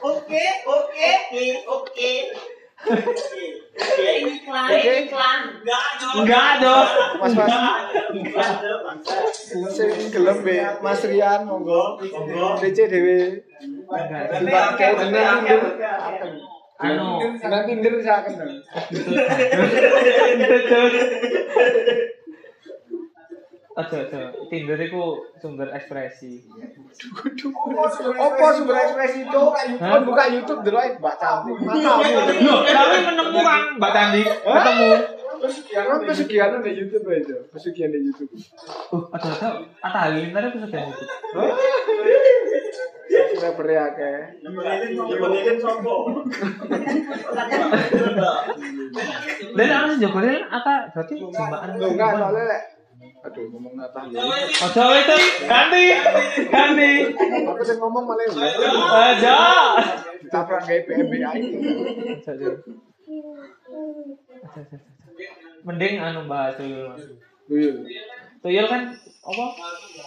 Oke, 0.00 0.44
oke, 0.64 1.10
oke, 1.24 1.48
oke. 1.64 2.12
Enggak 6.16 6.50
dong. 6.60 6.88
Mas 7.20 7.32
Mas 7.34 8.52
bangsa. 8.84 9.16
sing 9.72 10.12
gelem 10.12 10.38
be 10.44 10.60
Mas 10.84 11.02
Rian 11.04 11.40
monggo. 11.48 11.96
DC 12.60 12.78
dhewe. 12.88 13.42
Tiba 13.60 14.62
kayak 14.76 14.94
jeneng 15.00 15.40
Anu. 16.76 17.24
Jeneng 17.40 17.62
Tinder 17.64 17.92
saya 18.04 18.20
kenal. 18.28 18.50
Aja, 23.76 23.96
aja. 24.08 24.20
Tinder 24.48 24.80
itu 24.80 25.04
sumber 25.40 25.68
ekspresi. 25.72 26.44
Apa 28.16 28.46
sumber 28.56 28.76
ekspresi 28.76 29.28
itu? 29.28 29.42
Kan 29.80 30.00
buka 30.04 30.32
YouTube 30.32 30.64
delok 30.64 30.96
Mbak 31.00 31.16
cantik. 31.20 31.56
Loh, 31.60 32.60
kami 32.64 32.96
menemukan 33.04 33.60
Mbak 33.76 33.92
Tandi 33.92 34.22
ketemu. 34.24 34.92
Kan 35.76 36.00
pesugihan 36.08 36.64
di 36.64 36.72
YouTube 36.72 37.04
aja. 37.12 37.36
Pesugihan 37.52 37.92
di 37.92 38.08
YouTube. 38.08 38.32
Uh, 38.88 39.04
aja, 39.12 39.28
aja. 39.28 39.48
Atta 39.84 39.98
Halilintar 40.08 40.48
itu 40.48 40.64
sudah 40.64 40.80
itu. 43.36 43.44
Sudah 43.44 43.52
beriak 43.52 43.94
ya. 44.00 44.32
Dibeliin 44.40 45.56
sopo. 45.60 46.24
Dan 49.56 49.68
ana 49.68 49.86
sing 49.92 50.00
jogone 50.00 50.40
Atta 50.48 50.88
berarti 50.96 51.14
jimbaan. 51.20 51.68
Lu 51.76 51.86
enggak 51.92 52.10
soalnya 52.16 52.42
lek. 52.48 52.62
Aduh 53.26 53.44
ngomong 53.52 53.74
nata. 53.76 54.00
Ojo 54.08 54.84
itu 54.96 55.16
ganti. 55.44 55.84
Ganti. 56.48 56.92
Aku 57.44 57.62
sing 57.62 57.76
ngomong 57.76 58.04
malah 58.08 58.24
lu. 58.24 58.40
Aja. 58.96 59.36
Ditabrak 60.24 60.62
kayak. 60.64 60.88
Mending 65.66 65.94
anu 66.00 66.30
bahas 66.30 66.54
tuyul. 66.56 66.94
Tuyul. 67.50 67.76
Tuyul 68.40 68.66
kan 68.70 68.82
apa? 69.26 69.46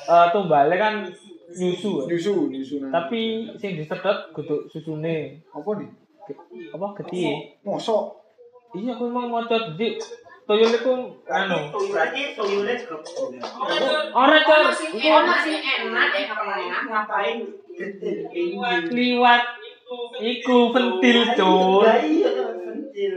Eh 0.09 0.27
tumbale 0.31 0.75
kan 0.79 1.03
Eh? 1.49 1.57
nyusu 1.57 2.05
nyusu 2.05 2.33
nyusu 2.53 2.75
tapi 2.93 3.49
sing 3.57 3.73
disedot 3.73 4.29
gutuk 4.37 4.69
susune. 4.69 5.41
Apa 5.49 5.69
nih 5.81 5.89
apa? 6.77 6.87
Keti 7.01 7.21
mosok. 7.65 8.21
Iya 8.77 8.93
aku 8.93 9.09
mau 9.09 9.25
mau 9.25 9.41
cat 9.49 9.73
di 9.81 9.97
toyole 10.45 10.77
ku 10.85 10.93
anu 11.25 11.57
toyole 11.73 12.13
toyole 12.37 12.73
oh, 12.77 14.17
ora 14.17 14.37
cer 14.45 14.61
iku 14.93 15.09
masih 15.25 15.57
enak 15.61 16.13
ya 16.13 16.21
kapan 16.29 16.57
enak 16.69 16.81
ngapain? 16.85 17.37
liwat. 18.93 19.43
Iku 20.21 20.69
ventil 20.69 21.19
cuy 21.33 21.97
iya 22.13 22.29
ventil. 22.61 23.15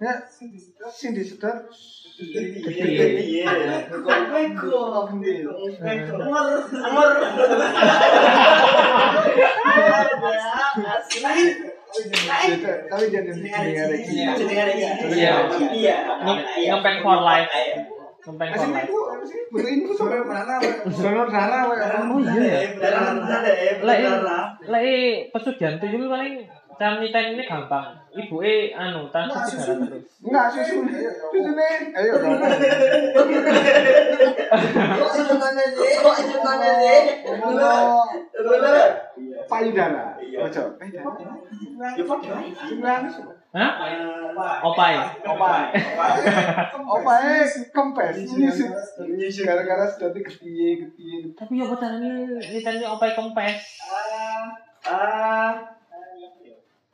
Ya 0.00 0.12
sing 0.24 0.56
disedot 0.56 0.92
sing 0.92 1.12
disedot 1.12 1.68
Gede. 2.16 2.40
Iya. 3.20 3.52
Kan 3.92 4.22
bego. 4.32 5.04
Umur, 5.04 6.48
umur. 6.72 7.08
tapi 12.88 13.04
jadi 13.12 13.30
jenengan 13.36 13.88
iki. 13.92 14.24
Iya. 15.12 15.32
Iya. 15.76 15.96
Ngempeng 16.72 17.04
for 17.04 17.20
life. 17.20 17.52
Ngempeng 18.24 18.48
for 18.48 18.64
Asli 18.64 18.72
life. 18.72 18.88
itu 18.88 18.96
apa 18.96 19.24
sih? 19.28 19.40
Butuh 19.52 19.70
info 19.76 19.92
sampai 19.92 20.20
mana? 20.24 20.56
Donor 20.88 21.28
darah 21.28 21.62
wae. 21.68 21.84
Oh 22.00 22.18
iya. 22.24 22.58
Lek 23.84 23.98
Beneran. 24.00 24.46
lek 24.64 25.28
pesugihan 25.36 25.76
tuyul 25.76 26.08
paling 26.08 26.48
cara 26.80 26.96
nyiten 26.96 27.36
ini 27.36 27.44
gampang. 27.44 27.92
Ibu 28.16 28.36
e 28.40 28.72
anu 28.72 29.12
transfusi 29.12 29.60
darah 29.60 29.76
terus. 29.84 30.08
Enggak 30.24 30.46
susu. 30.48 30.88
Susune. 30.88 31.70
Ayo 31.92 32.12
dong. 32.16 32.40
Bener. 38.40 38.88
Payudara. 39.44 40.16
Iya. 40.16 40.38
Ojo. 40.48 40.62
Payudara. 40.80 41.12
Ya 41.92 42.04
padha 42.08 42.32
ae. 42.40 42.48
Jumlah 42.72 42.98
Hah? 43.56 43.72
Opai. 44.64 44.96
Opai. 45.24 45.62
Opai 46.84 47.44
kempes. 47.72 48.14
Nyusut. 48.32 48.72
Gara-gara 49.44 49.84
sudah 49.92 50.08
ketiye 50.12 50.80
ketiye. 50.80 51.36
Tapi 51.36 51.60
ya 51.60 51.68
caranya 51.68 52.36
nyiten 52.36 52.84
opai 52.84 53.12
kempes? 53.12 53.60
Ah, 54.88 55.56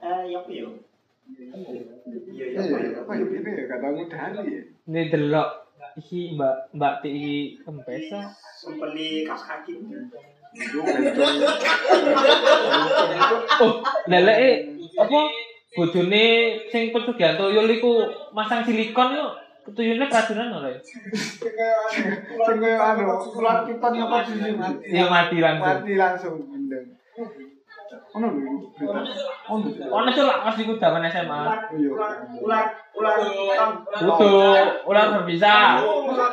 eh, 0.02 0.34
ya? 0.34 0.38
Iya 0.46 0.66
Iya, 1.52 2.46
iya. 2.48 2.60
iya, 2.64 2.88
apa 3.04 3.12
ya? 3.12 3.24
Ini 3.28 3.50
ya 3.52 3.64
kata 3.68 3.88
ya. 4.48 5.02
Delok 5.12 5.48
iki 6.00 6.32
Mbak 6.36 6.56
Mbak 6.72 6.94
Ti 7.04 7.12
ah. 7.68 8.28
Sempeli 8.56 9.28
kas 9.28 9.42
kaki. 9.44 9.74
Oh, 13.60 13.72
leleke 14.08 14.50
apa 15.00 15.20
bojone 15.72 16.24
sing 16.68 16.92
pesugihan 16.92 17.40
tuyul 17.40 17.68
iku 17.72 18.04
masang 18.36 18.60
silikon 18.60 19.16
yo 19.16 19.32
tuyulnya 19.72 20.12
keracunan 20.12 20.52
ora 20.60 20.68
ya? 20.72 20.80
Sing 20.84 22.58
kaya 22.60 22.76
anu, 22.76 23.16
ular 23.32 23.64
piton 23.64 23.92
apa 23.96 24.16
sih? 24.28 24.36
Ya 24.92 25.04
mati 25.08 25.36
langsung. 25.40 25.68
Mati 25.80 25.94
langsung. 25.96 26.34
Ono 28.12 28.26
lho 28.28 28.40
iku. 28.44 28.56
berita. 28.76 29.00
Ono. 29.48 29.66
Ono 29.72 30.08
cuk 30.12 30.24
lak 30.28 30.38
pas 30.44 30.56
iku 30.60 30.76
zaman 30.76 31.08
SMA. 31.08 31.40
Iya. 31.72 31.90
Ular 32.44 32.64
ular. 32.92 33.16
Utuh, 34.04 34.84
ular 34.84 35.06
berbisa. 35.16 35.80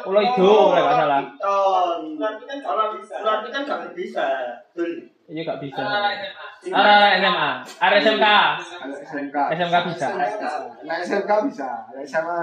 Ular 0.04 0.24
hijau 0.28 0.76
ora 0.76 0.80
gak 0.84 0.98
salah. 1.00 1.22
Ular 1.39 2.88
ular 3.00 3.38
piton 3.48 3.63
gak 3.63 3.96
bisa. 3.96 4.28
Iya 5.30 5.42
gak 5.48 5.60
bisa. 5.63 5.80
Ara 6.76 7.15
SMA, 7.15 7.50
ara 7.80 7.96
SMK. 8.04 8.26
Ada 8.28 8.96
SMK. 9.08 9.38
SMK 9.56 9.76
bisa. 9.88 10.08
Nah 10.84 10.96
SMK 11.00 11.32
bisa, 11.48 11.70
nah 11.96 12.04
SMA 12.04 12.39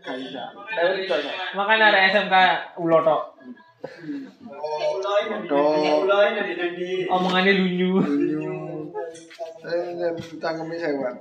gak 0.00 0.16
bisa. 0.16 0.44
Itu. 0.96 1.16
Makanya 1.52 1.92
ada 1.92 2.00
SMK 2.08 2.34
ulo 2.80 3.04
tok. 3.04 3.36
Omongannya 7.12 7.52
lunyu. 7.54 8.00
Dunyu. 8.00 8.67
Sewan. 10.78 11.14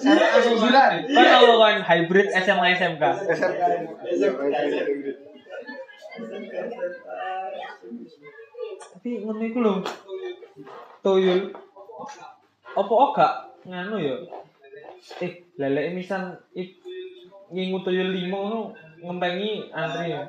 SMA 0.00 0.40
sembilan. 0.44 0.92
Kan 1.16 1.26
kan 1.56 1.76
hybrid 1.80 2.28
SMA 2.44 2.66
SMK. 2.76 3.04
Tapi 8.94 9.10
ngono 9.24 9.42
iku 9.48 9.58
lho. 9.64 9.74
Tuyul. 11.00 11.40
Apa 12.76 12.92
gak 13.16 13.34
nganu 13.64 13.96
ya? 13.96 14.16
Eh, 15.24 15.32
lelek 15.56 15.96
misal 15.96 16.36
ik 16.52 16.76
ngingu 17.48 17.80
tuyul 17.80 18.12
limo 18.12 18.38
ngono 18.44 18.60
ngempengi 19.00 19.72
antri 19.72 20.12
ya. 20.12 20.28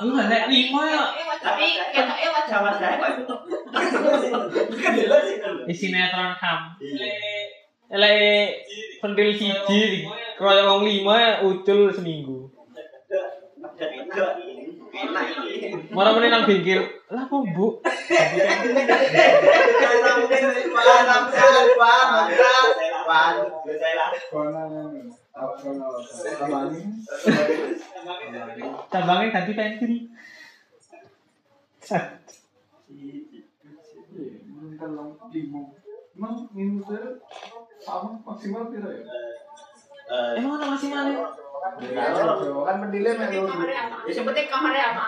Lu 0.00 0.10
lelek 0.18 0.44
limo 0.50 0.82
ya. 0.82 1.14
Tapi 1.38 1.66
ketoknya 1.94 2.28
wajah-wajahnya 2.34 3.22
kok 3.22 3.40
kedelok 4.74 5.20
sih 5.30 5.36
kan. 5.38 5.62
Di 5.62 5.74
sinetron 5.74 6.34
ham. 6.34 6.74
Iya. 6.82 7.10
Lelek 7.94 8.66
pentil 8.98 9.30
siji 9.34 10.06
kroyok 10.34 10.66
wong 10.66 10.82
limo 10.82 11.14
ya 11.14 11.38
ucul 11.46 11.94
seminggu. 11.94 12.50
Mora 15.94 16.10
meneh 16.10 16.28
nang 16.34 16.50
bengkel. 16.50 16.82
Lah 17.14 17.24
kok, 17.30 17.42
Bu? 17.54 17.78
Cabangnya 28.90 29.26
ganti 29.30 29.52
pensil. 29.54 29.92
maksimal 38.26 38.64
ya? 38.74 38.90
Emang 40.34 40.58
ana 40.58 40.66
masih 40.74 40.88
mana? 40.90 41.22
Kan 42.66 42.76
pendile 42.82 43.10
lho. 43.14 43.46
Ya 44.06 44.12
sebetulnya 44.12 44.50
kamarnya 44.50 44.84
apa? 44.90 45.06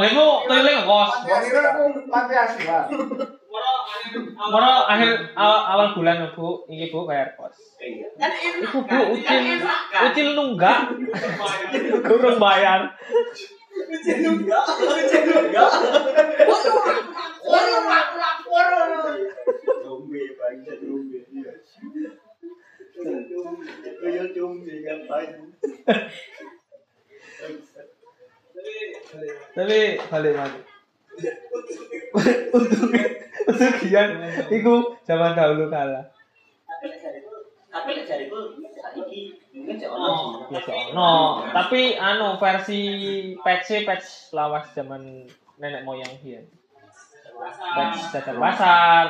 Lego 0.00 0.28
toilet 0.48 0.74
ngekos. 0.80 1.10
Gua 1.24 1.38
kira 1.44 1.60
aku 1.72 1.84
panti 2.08 2.34
asuhan. 2.36 2.84
Moro 4.34 4.72
akhir 4.90 5.30
awal, 5.38 5.94
bulan 5.94 6.34
Bu, 6.34 6.66
iki 6.66 6.90
Bu 6.90 7.06
bayar 7.06 7.38
kos. 7.38 7.54
Kan 8.18 8.30
enak. 8.30 8.66
Iku 8.66 8.78
Bu 8.82 8.98
ucil 9.14 9.62
ucil 10.10 10.28
nunggak. 10.34 10.78
Kurang 12.02 12.36
bayar. 12.42 12.80
Waduh, 17.42 17.82
aku 17.86 18.14
lapor. 18.18 18.68
Dombe, 19.82 20.22
bangsa 20.38 20.72
dombe. 20.82 21.18
Iya. 21.30 21.52
Tuyul 24.02 24.28
dombe 24.34 24.72
ngapain? 24.82 25.30
Tapi 29.52 29.78
balik 30.10 30.32
mana? 30.38 30.71
Untuk 32.52 32.90
untuk 33.42 33.72
kian, 33.80 34.10
iku 34.48 34.96
zaman 35.02 35.32
dahulu 35.32 35.68
kala. 35.68 36.12
Tapi 37.72 37.88
lek 37.96 38.04
jariku 38.04 38.52
saiki 38.92 39.20
mungkin 39.56 39.74
cek 39.80 39.88
ono. 39.88 40.44
Ya 40.52 40.60
ono, 40.92 41.12
tapi 41.48 41.96
anu 41.96 42.36
versi 42.36 42.80
patch 43.40 43.88
patch 43.88 44.34
lawas 44.36 44.68
zaman 44.76 45.24
nenek 45.56 45.84
moyang 45.86 46.12
biyen. 46.20 46.44
Patch 47.72 48.12
dadak 48.12 48.36
pasar, 48.36 49.08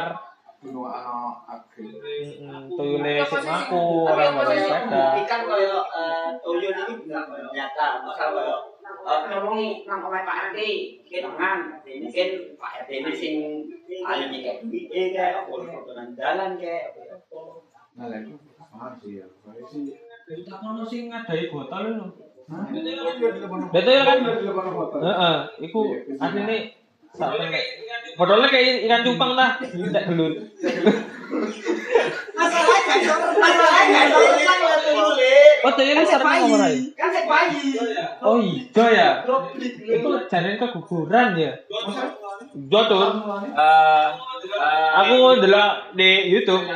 Kudu 0.63 0.87
ana 0.87 1.43
akhir. 1.43 1.91
heeh, 1.91 2.63
tuyule 2.79 3.27
sik 3.27 3.43
maku, 3.43 4.07
ora 4.07 4.15
Tapi 4.15 4.31
nggawe 4.31 4.47
aku 4.47 4.63
sepeda. 4.63 4.79
membuktikan 4.87 5.41
kaya 5.43 5.75
tuyul 6.39 6.71
ini 6.71 6.95
benar 7.03 7.25
nyata. 7.51 7.87
Misal 8.07 8.29
kaya 8.31 8.57
Nolongi 9.03 9.83
nang 9.85 10.01
omahe 10.07 10.23
Pak 10.23 10.39
RT, 10.53 10.59
kenangan. 11.11 11.59
mungkin 11.83 12.29
Pak 12.57 12.73
RT 12.87 12.91
ini 13.03 13.11
sing 13.13 13.35
ahli 14.07 14.25
kayak 14.31 14.65
duit 14.65 14.87
kayak 14.91 15.45
apa 15.45 15.53
jalan 16.15 16.51
kayak 16.57 16.95
apa 16.95 17.41
Nah, 17.93 18.09
paham 18.73 18.97
sih 18.97 19.21
ya. 19.21 19.27
Kaya 19.45 19.63
sih. 19.69 19.93
Jadi 20.25 20.43
tak 20.49 20.65
ono 20.65 20.81
sing 20.89 21.13
ngadai 21.13 21.53
botol 21.53 21.85
lho. 21.93 22.07
Betul 23.69 24.01
kan? 24.09 24.19
Heeh, 24.97 25.37
iku 25.69 25.81
asline 26.17 26.59
sak 27.13 27.37
tenek. 27.37 27.65
Botolnya 28.17 28.49
kayak 28.49 28.89
ikan 28.89 29.05
cupang 29.05 29.33
dah, 29.37 29.61
tidak 29.61 30.05
gelut. 30.09 30.35
Masalahnya 32.33 34.03
soalnya 34.09 34.55
ya 34.57 34.75
tuyul 34.81 35.42
Oh, 35.63 35.71
tuyulnya 35.73 36.03
sareng 36.03 36.27
ngomong 36.43 36.63
ae. 36.65 36.77
kan 36.93 37.09
saya 37.09 37.25
bayi. 37.25 37.67
Oh 38.19 38.39
iya 38.39 38.85
ya. 38.89 39.09
Itu 39.89 40.09
janin 40.27 40.57
keguguran 40.57 41.35
ya. 41.35 41.53
Jotur. 42.69 43.07
Eh, 43.53 44.09
aku 44.93 45.15
ndelok 45.39 45.71
di 45.93 46.11
YouTube 46.29 46.67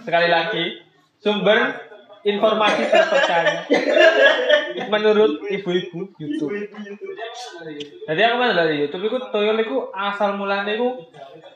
sekali 0.00 0.26
lagi 0.26 0.80
sumber 1.18 1.84
informasi 2.20 2.82
terpercaya 2.86 3.68
menurut 4.86 5.44
ibu-ibu 5.46 6.08
YouTube. 6.16 6.52
Jadi 8.04 8.20
aku 8.22 8.36
kan 8.38 8.50
dari 8.54 8.74
YouTube 8.80 9.04
iku 9.04 9.18
toyol 9.28 9.60
iku 9.60 9.92
asal 9.92 10.32
mulane 10.34 10.74
iku 10.74 10.88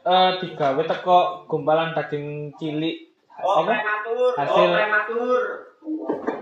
eh 0.04 0.31
digawe 0.38 0.83
teko 0.83 1.18
gumpalan 1.46 1.92
daging 1.92 2.52
cilik 2.54 3.09
Oh, 3.38 3.62
prematur. 3.62 4.35
Hasil- 4.35 4.66
Oh, 4.66 4.74
prematur. 4.74 5.40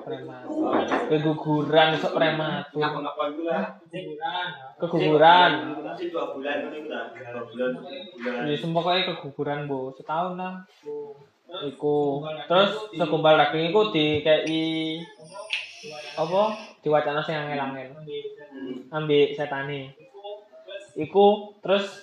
Prematur. 0.07 0.87
Keguguran 1.11 1.89
iso 1.99 2.09
prematur. 2.15 2.79
Ngapa-ngapa 2.79 3.23
itu 3.35 3.43
lah. 3.43 3.65
Keguguran. 4.79 5.53
Masih 5.83 6.07
dua 6.15 6.31
bulan. 6.31 6.57
Ya 8.47 8.55
semua 8.55 8.83
kayak 8.87 9.19
keguguran 9.19 9.67
bu 9.67 9.91
setahun 9.99 10.39
lah. 10.39 10.63
Iku 11.67 12.23
terus 12.47 12.71
segumpal 12.95 13.35
daging 13.35 13.75
iku 13.75 13.91
di 13.91 14.23
KI 14.23 14.63
apa 16.17 16.43
diwacana 16.83 17.21
sing 17.23 17.37
angel-angel 17.39 17.95
ambek 18.91 19.37
setane 19.37 19.95
iku 20.97 21.55
terus 21.63 22.03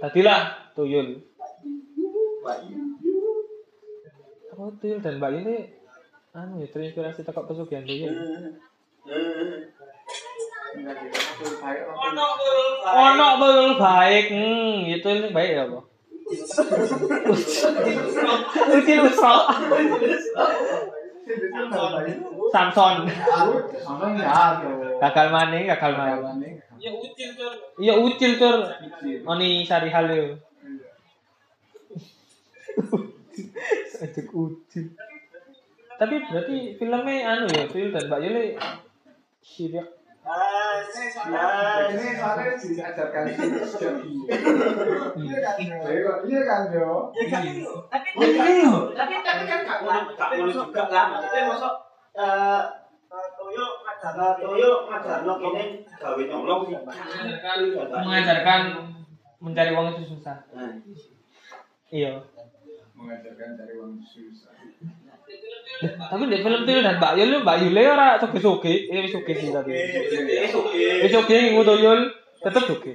tadilah 0.00 0.72
tuyul 0.72 1.20
apa 4.52 4.64
tuyul 4.80 4.98
dan 5.02 5.20
mbak 5.20 5.30
ini 5.42 5.75
anu 6.36 6.60
ya 6.60 6.68
terinspirasi 6.68 7.24
tekok 7.24 7.48
pesugihan 7.48 7.84
tuyul 7.88 8.12
ono 12.84 13.26
tuyul 13.40 13.72
baik 13.80 14.26
hmm 14.28 14.84
ya 14.84 14.96
tuyul 15.00 15.18
sing 15.24 15.32
baik 15.32 15.50
ya 15.56 15.62
apa? 15.64 15.80
Ucil 18.66 18.98
usok 19.06 19.42
Samson. 22.50 23.06
Ya 24.18 24.42
tuh. 24.58 24.98
gagal 25.02 25.26
maning. 25.30 25.70
Gagal 25.70 25.92
maning 25.94 26.26
iya 27.80 27.92
ucil 27.96 28.30
tur 28.40 28.56
oni 29.26 29.64
sari 29.64 29.88
hal 29.92 30.06
yo 30.08 30.26
Aduh 33.96 34.26
ucil 34.36 34.92
tapi 35.96 36.14
berarti 36.28 36.56
filmnya 36.76 37.14
anu 37.24 37.46
ya 37.48 37.64
film 37.68 37.90
dan 37.92 38.04
Mbak 38.08 38.20
Yuli 38.24 38.46
sirik. 39.40 39.86
Ini 40.26 42.08
soalnya 42.18 42.52
diajarkan 42.58 43.24
sejak 43.30 43.94
Iya. 46.26 46.40
Kan 46.42 46.62
Jo? 46.74 46.90
Tapi 47.86 48.08
tapi 48.10 49.14
tapi 49.22 49.42
kan 49.46 49.60
gak 49.62 49.78
ngono 49.86 50.00
gak 50.18 50.28
ngono 50.34 50.50
juga. 50.50 50.82
lah. 50.90 51.04
Maksudnya 51.14 51.40
mosok 51.46 51.74
eh 52.18 52.62
Toyo 53.06 53.66
ngajarno 53.86 54.26
Toyo 54.42 54.70
ngajarno 54.90 55.32
kene. 55.38 55.64
Gawe 55.96 56.22
nyolong 56.26 56.60
sih. 56.66 56.76
mengajarkan 58.02 58.60
mencari 59.38 59.70
uang 59.72 59.86
itu 59.94 60.02
susah. 60.10 60.36
Iya. 61.94 62.18
Mengajarkan 62.98 63.48
cari 63.54 63.72
uang 63.78 63.94
susah. 64.02 64.52
Tapi 65.82 66.22
di 66.32 66.40
film 66.40 66.64
itu 66.64 66.72
dan 66.80 66.96
Mbak 66.96 67.12
Yul 67.20 67.32
Mbak 67.44 67.56
Yul 67.68 67.78
ora 67.84 68.16
soge 68.16 68.38
soge 68.40 68.74
ini 68.88 69.08
soge 69.10 69.32
sih 69.36 69.52
tapi 69.52 69.76
Eh, 69.76 70.48
soge. 71.10 71.36
Yang 71.36 71.52
ngutu 71.52 71.74
Yul. 71.84 72.00
Tetep 72.40 72.62
soge. 72.64 72.92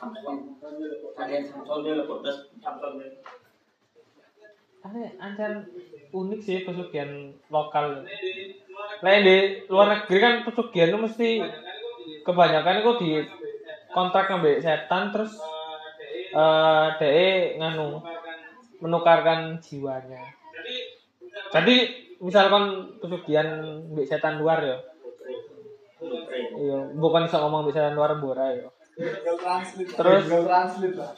Samson. 0.00 0.36
Ada 5.20 5.68
unik 6.16 6.40
sih 6.40 6.64
pesugihan 6.64 7.36
lokal. 7.52 8.08
Lain 9.04 9.20
di 9.20 9.36
luar 9.68 9.92
negeri 9.92 10.18
kan 10.24 10.34
pesugihan 10.48 10.88
itu 10.88 10.98
mesti 10.98 11.28
kebanyakan 12.24 12.80
itu 12.80 12.92
di 13.04 13.10
kontrak 13.92 14.32
ngambil 14.32 14.62
setan 14.62 15.12
terus 15.12 15.36
eh 16.30 16.86
DE 16.98 17.30
nganu 17.58 17.98
menukarkan 18.80 19.58
jiwanya. 19.58 20.22
Jadi 21.50 21.76
misalkan 22.22 22.96
pesugihan 23.02 23.46
mbek 23.90 24.06
setan 24.06 24.38
luar 24.38 24.62
ya. 24.62 24.78
Iya, 26.60 26.78
bukan 26.96 27.26
bisa 27.26 27.42
ngomong 27.42 27.66
mbek 27.66 27.74
setan 27.74 27.98
luar 27.98 28.14
mbora 28.16 28.54
ya. 28.54 28.68
Terus? 29.74 30.22
Translate 30.28 30.96
lah. 30.96 31.14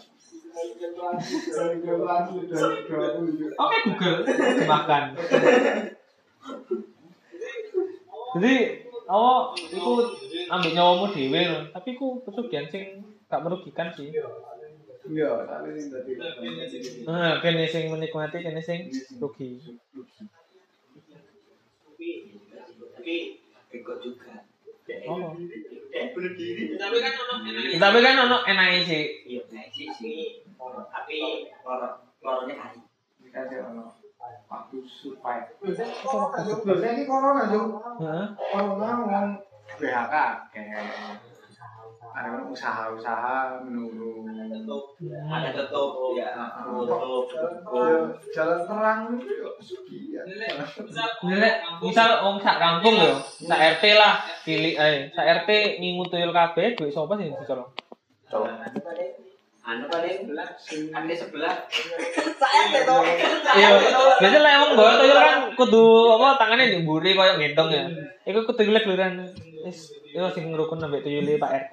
Oke 3.57 3.79
Google 3.89 4.19
makan. 4.69 5.03
Jadi 8.33 8.55
awak 9.09 9.45
iku 9.61 9.93
ambil 10.49 10.71
nyawamu 10.73 11.07
dhewe 11.13 11.41
lho, 11.49 11.61
tapi 11.73 11.97
ku 11.97 12.21
pesugihan 12.25 12.69
sing 12.69 13.05
gak 13.29 13.45
merugikan 13.45 13.93
sih. 13.93 14.13
Iya, 15.03 15.31
tadi. 15.51 15.71
Nah, 17.03 17.43
kene 17.43 17.67
sing 17.67 17.91
menikmati, 17.91 18.39
kene 18.39 18.63
sing 18.63 18.87
rugi. 19.19 19.59
Tapi 22.95 23.17
ikut 23.73 23.99
juga. 23.99 24.47
Oh. 25.11 25.35
Eh, 25.93 26.05
bunuh 26.15 26.33
diri. 26.39 26.75
Tapi 26.79 26.97
kan 27.03 27.13
ono 27.19 27.35
Tapi 27.79 27.99
kan 28.03 28.15
ono 28.29 28.39
enake 28.47 28.79
sih. 28.87 29.05
Iya, 29.27 29.43
nah 29.51 29.67
sih 29.75 29.89
sih. 29.91 30.43
Tapi 30.59 31.17
loro 31.67 31.89
loronya 32.23 32.55
kali. 32.55 32.81
Dikasih 33.27 33.59
ono 33.63 33.85
waktu 34.47 34.77
survive. 34.87 35.47
Sebenarnya 35.67 36.91
ini 36.95 37.05
corona 37.11 37.43
Jo. 37.51 37.61
Heeh. 37.99 38.27
Corona 38.39 38.87
ngomong 39.03 39.29
PHK 39.79 40.15
kayak 40.53 40.83
ada 42.13 42.45
usaha-usaha 42.45 43.61
menurun. 43.65 44.29
Ada 44.29 44.57
tutup 44.63 44.97
ya, 45.01 45.19
tutup. 46.69 47.27
Ya, 47.73 47.91
jalan 48.37 48.61
terang 48.69 49.01
itu 49.17 49.33
ya. 50.13 50.23
Nek 51.27 51.55
misal 51.83 52.23
wong 52.23 52.37
sak 52.39 52.57
kampung 52.61 52.95
yo, 53.01 53.17
sak 53.21 53.81
RT 53.81 53.85
lah, 53.97 54.23
pilih 54.47 54.77
eh 54.79 55.11
sak 55.11 55.43
RT 55.43 55.81
ngingu 55.81 56.07
tuyul 56.07 56.31
kabeh, 56.31 56.79
duit 56.79 56.93
sapa 56.95 57.19
sing 57.19 57.33
dicolong? 57.33 57.71
Anu 59.63 59.87
paling 59.87 60.27
ane 60.91 61.15
sebelah. 61.15 61.55
Iya, 63.55 63.69
biasanya 64.19 64.41
lah 64.43 64.53
emang 64.59 64.71
tuyul 64.75 65.19
kan 65.19 65.39
kudu 65.55 65.87
apa 66.19 66.29
tangannya 66.39 66.83
koyo 66.83 67.33
gendong 67.39 67.71
ya. 67.71 67.85
Iku 68.27 68.43
kudu 68.43 68.63
gelek 68.67 68.91
luran. 68.91 69.23
Wis, 69.63 70.02
yo 70.13 70.29
sing 70.29 70.53
ngrukun 70.53 70.85
ambek 70.85 71.01
tuyule 71.09 71.41
Pak 71.41 71.73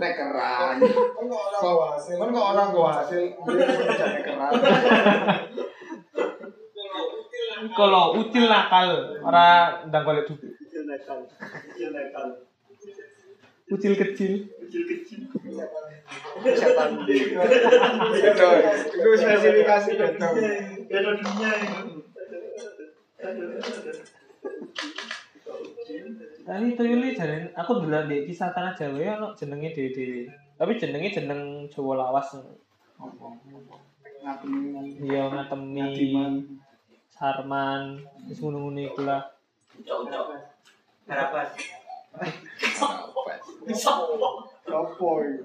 Nek 0.00 0.12
keran. 0.16 0.80
Kok 1.60 1.76
hasil? 1.92 2.16
Kan 2.16 2.32
kok 2.32 2.48
orang 2.56 2.72
gua 2.72 3.04
hasil 3.04 3.36
keran. 4.24 4.52
Kalau 7.74 8.14
ucil 8.16 8.48
nakal, 8.48 9.18
ora 9.20 9.82
ndang 9.90 10.04
golek 10.08 10.24
duit. 10.30 10.56
Ucil 13.68 13.92
kecil. 13.98 14.48
Setan. 16.56 16.90
Betul. 17.04 18.56
Itu 18.88 19.10
spesifikasi 19.20 19.90
betul. 20.00 20.32
Beda 20.88 21.10
dunia 21.12 21.50
itu. 21.60 22.00
Tadi 26.48 26.72
tuyule 26.72 27.12
jare 27.12 27.52
aku 27.52 27.84
dulu 27.84 28.08
di 28.08 28.24
kisah 28.24 28.48
tanah 28.56 28.72
Jawa 28.72 28.96
ya 28.96 29.20
ono 29.20 29.36
jenenge 29.36 29.68
dhewe-dhewe. 29.76 30.32
Tapi 30.56 30.80
jenenge 30.80 31.12
jeneng 31.12 31.68
Jawa 31.68 32.08
lawas. 32.08 32.40
Ngapain? 32.96 33.68
Iya 34.96 35.28
ngatemi 35.28 36.48
Sarman, 37.12 38.00
wis 38.24 38.40
ngono-ngono 38.40 38.80
iku 38.80 39.04
lah. 39.04 39.28
Cocok. 39.76 40.40
Harapan. 41.04 41.52
Sopo 43.76 45.12
itu? 45.20 45.44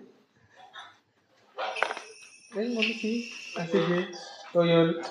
Eh 2.55 2.65
ngono 2.71 2.93
sih. 2.95 3.27
Asik 3.59 3.91
ya. 3.91 4.07
Tuyul. 4.55 4.89
Eh, 4.93 5.01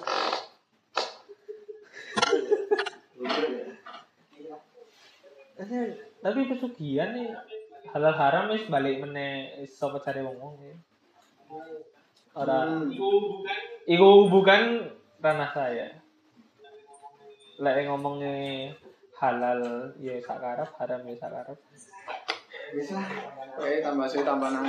Tapi 5.56 6.40
pesugihan 6.48 7.12
nih 7.12 7.34
halal 7.92 8.14
haram 8.16 8.48
wis 8.54 8.64
balik 8.70 9.04
meneh 9.04 9.62
sapa 9.68 10.00
cari 10.00 10.24
wong-wong 10.24 10.56
ya. 10.64 10.76
Ora 12.32 12.80
iku 13.84 14.08
bukan 14.32 14.88
ranah 15.20 15.50
saya. 15.52 15.88
Lek 17.60 17.84
ngomongnya 17.86 18.72
halal 19.20 19.92
ya 20.00 20.18
sakarep, 20.24 20.72
haram 20.80 21.04
ya 21.06 21.14
sakarep. 21.20 21.58
Bisa. 22.72 22.96
Oke, 23.52 23.84
tambah 23.84 24.08
suwe 24.08 24.24
tambah 24.24 24.48
nang 24.48 24.64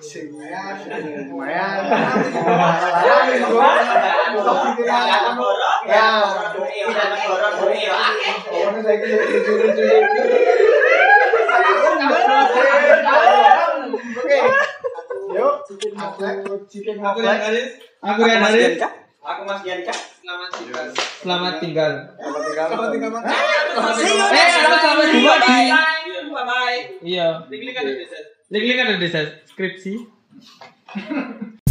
sing 0.00 0.32
ya, 0.40 0.72
sing 0.80 1.28
lumayan. 1.28 1.84
Ya. 5.84 6.24
Oke. 14.16 14.38
Yuk, 15.28 15.54
aku 16.00 16.18
Aku 16.24 17.20
aku. 17.20 17.68
Aku 18.08 18.20
Rian 18.24 18.40
Haris. 18.40 18.80
Aku 19.20 19.40
Mas 19.44 19.60
Yanka. 19.68 19.92
Selamat 20.24 20.48
tinggal. 20.56 20.86
Selamat 21.20 21.60
tinggal. 21.60 21.92
Selamat 22.16 22.88
tinggal. 22.88 23.10
Eh, 24.32 24.48
aku 24.64 24.76
sama 24.80 25.04
juga 25.12 25.34
di 25.44 25.48
Bye 25.68 25.97
bye. 26.44 26.80
Iya. 27.02 27.46
Diklik 27.48 27.76
ada 27.78 27.90
di 27.94 28.04
Link-link 28.48 28.80
ada 28.80 28.94
di 28.96 29.08
deskripsi. 29.08 29.92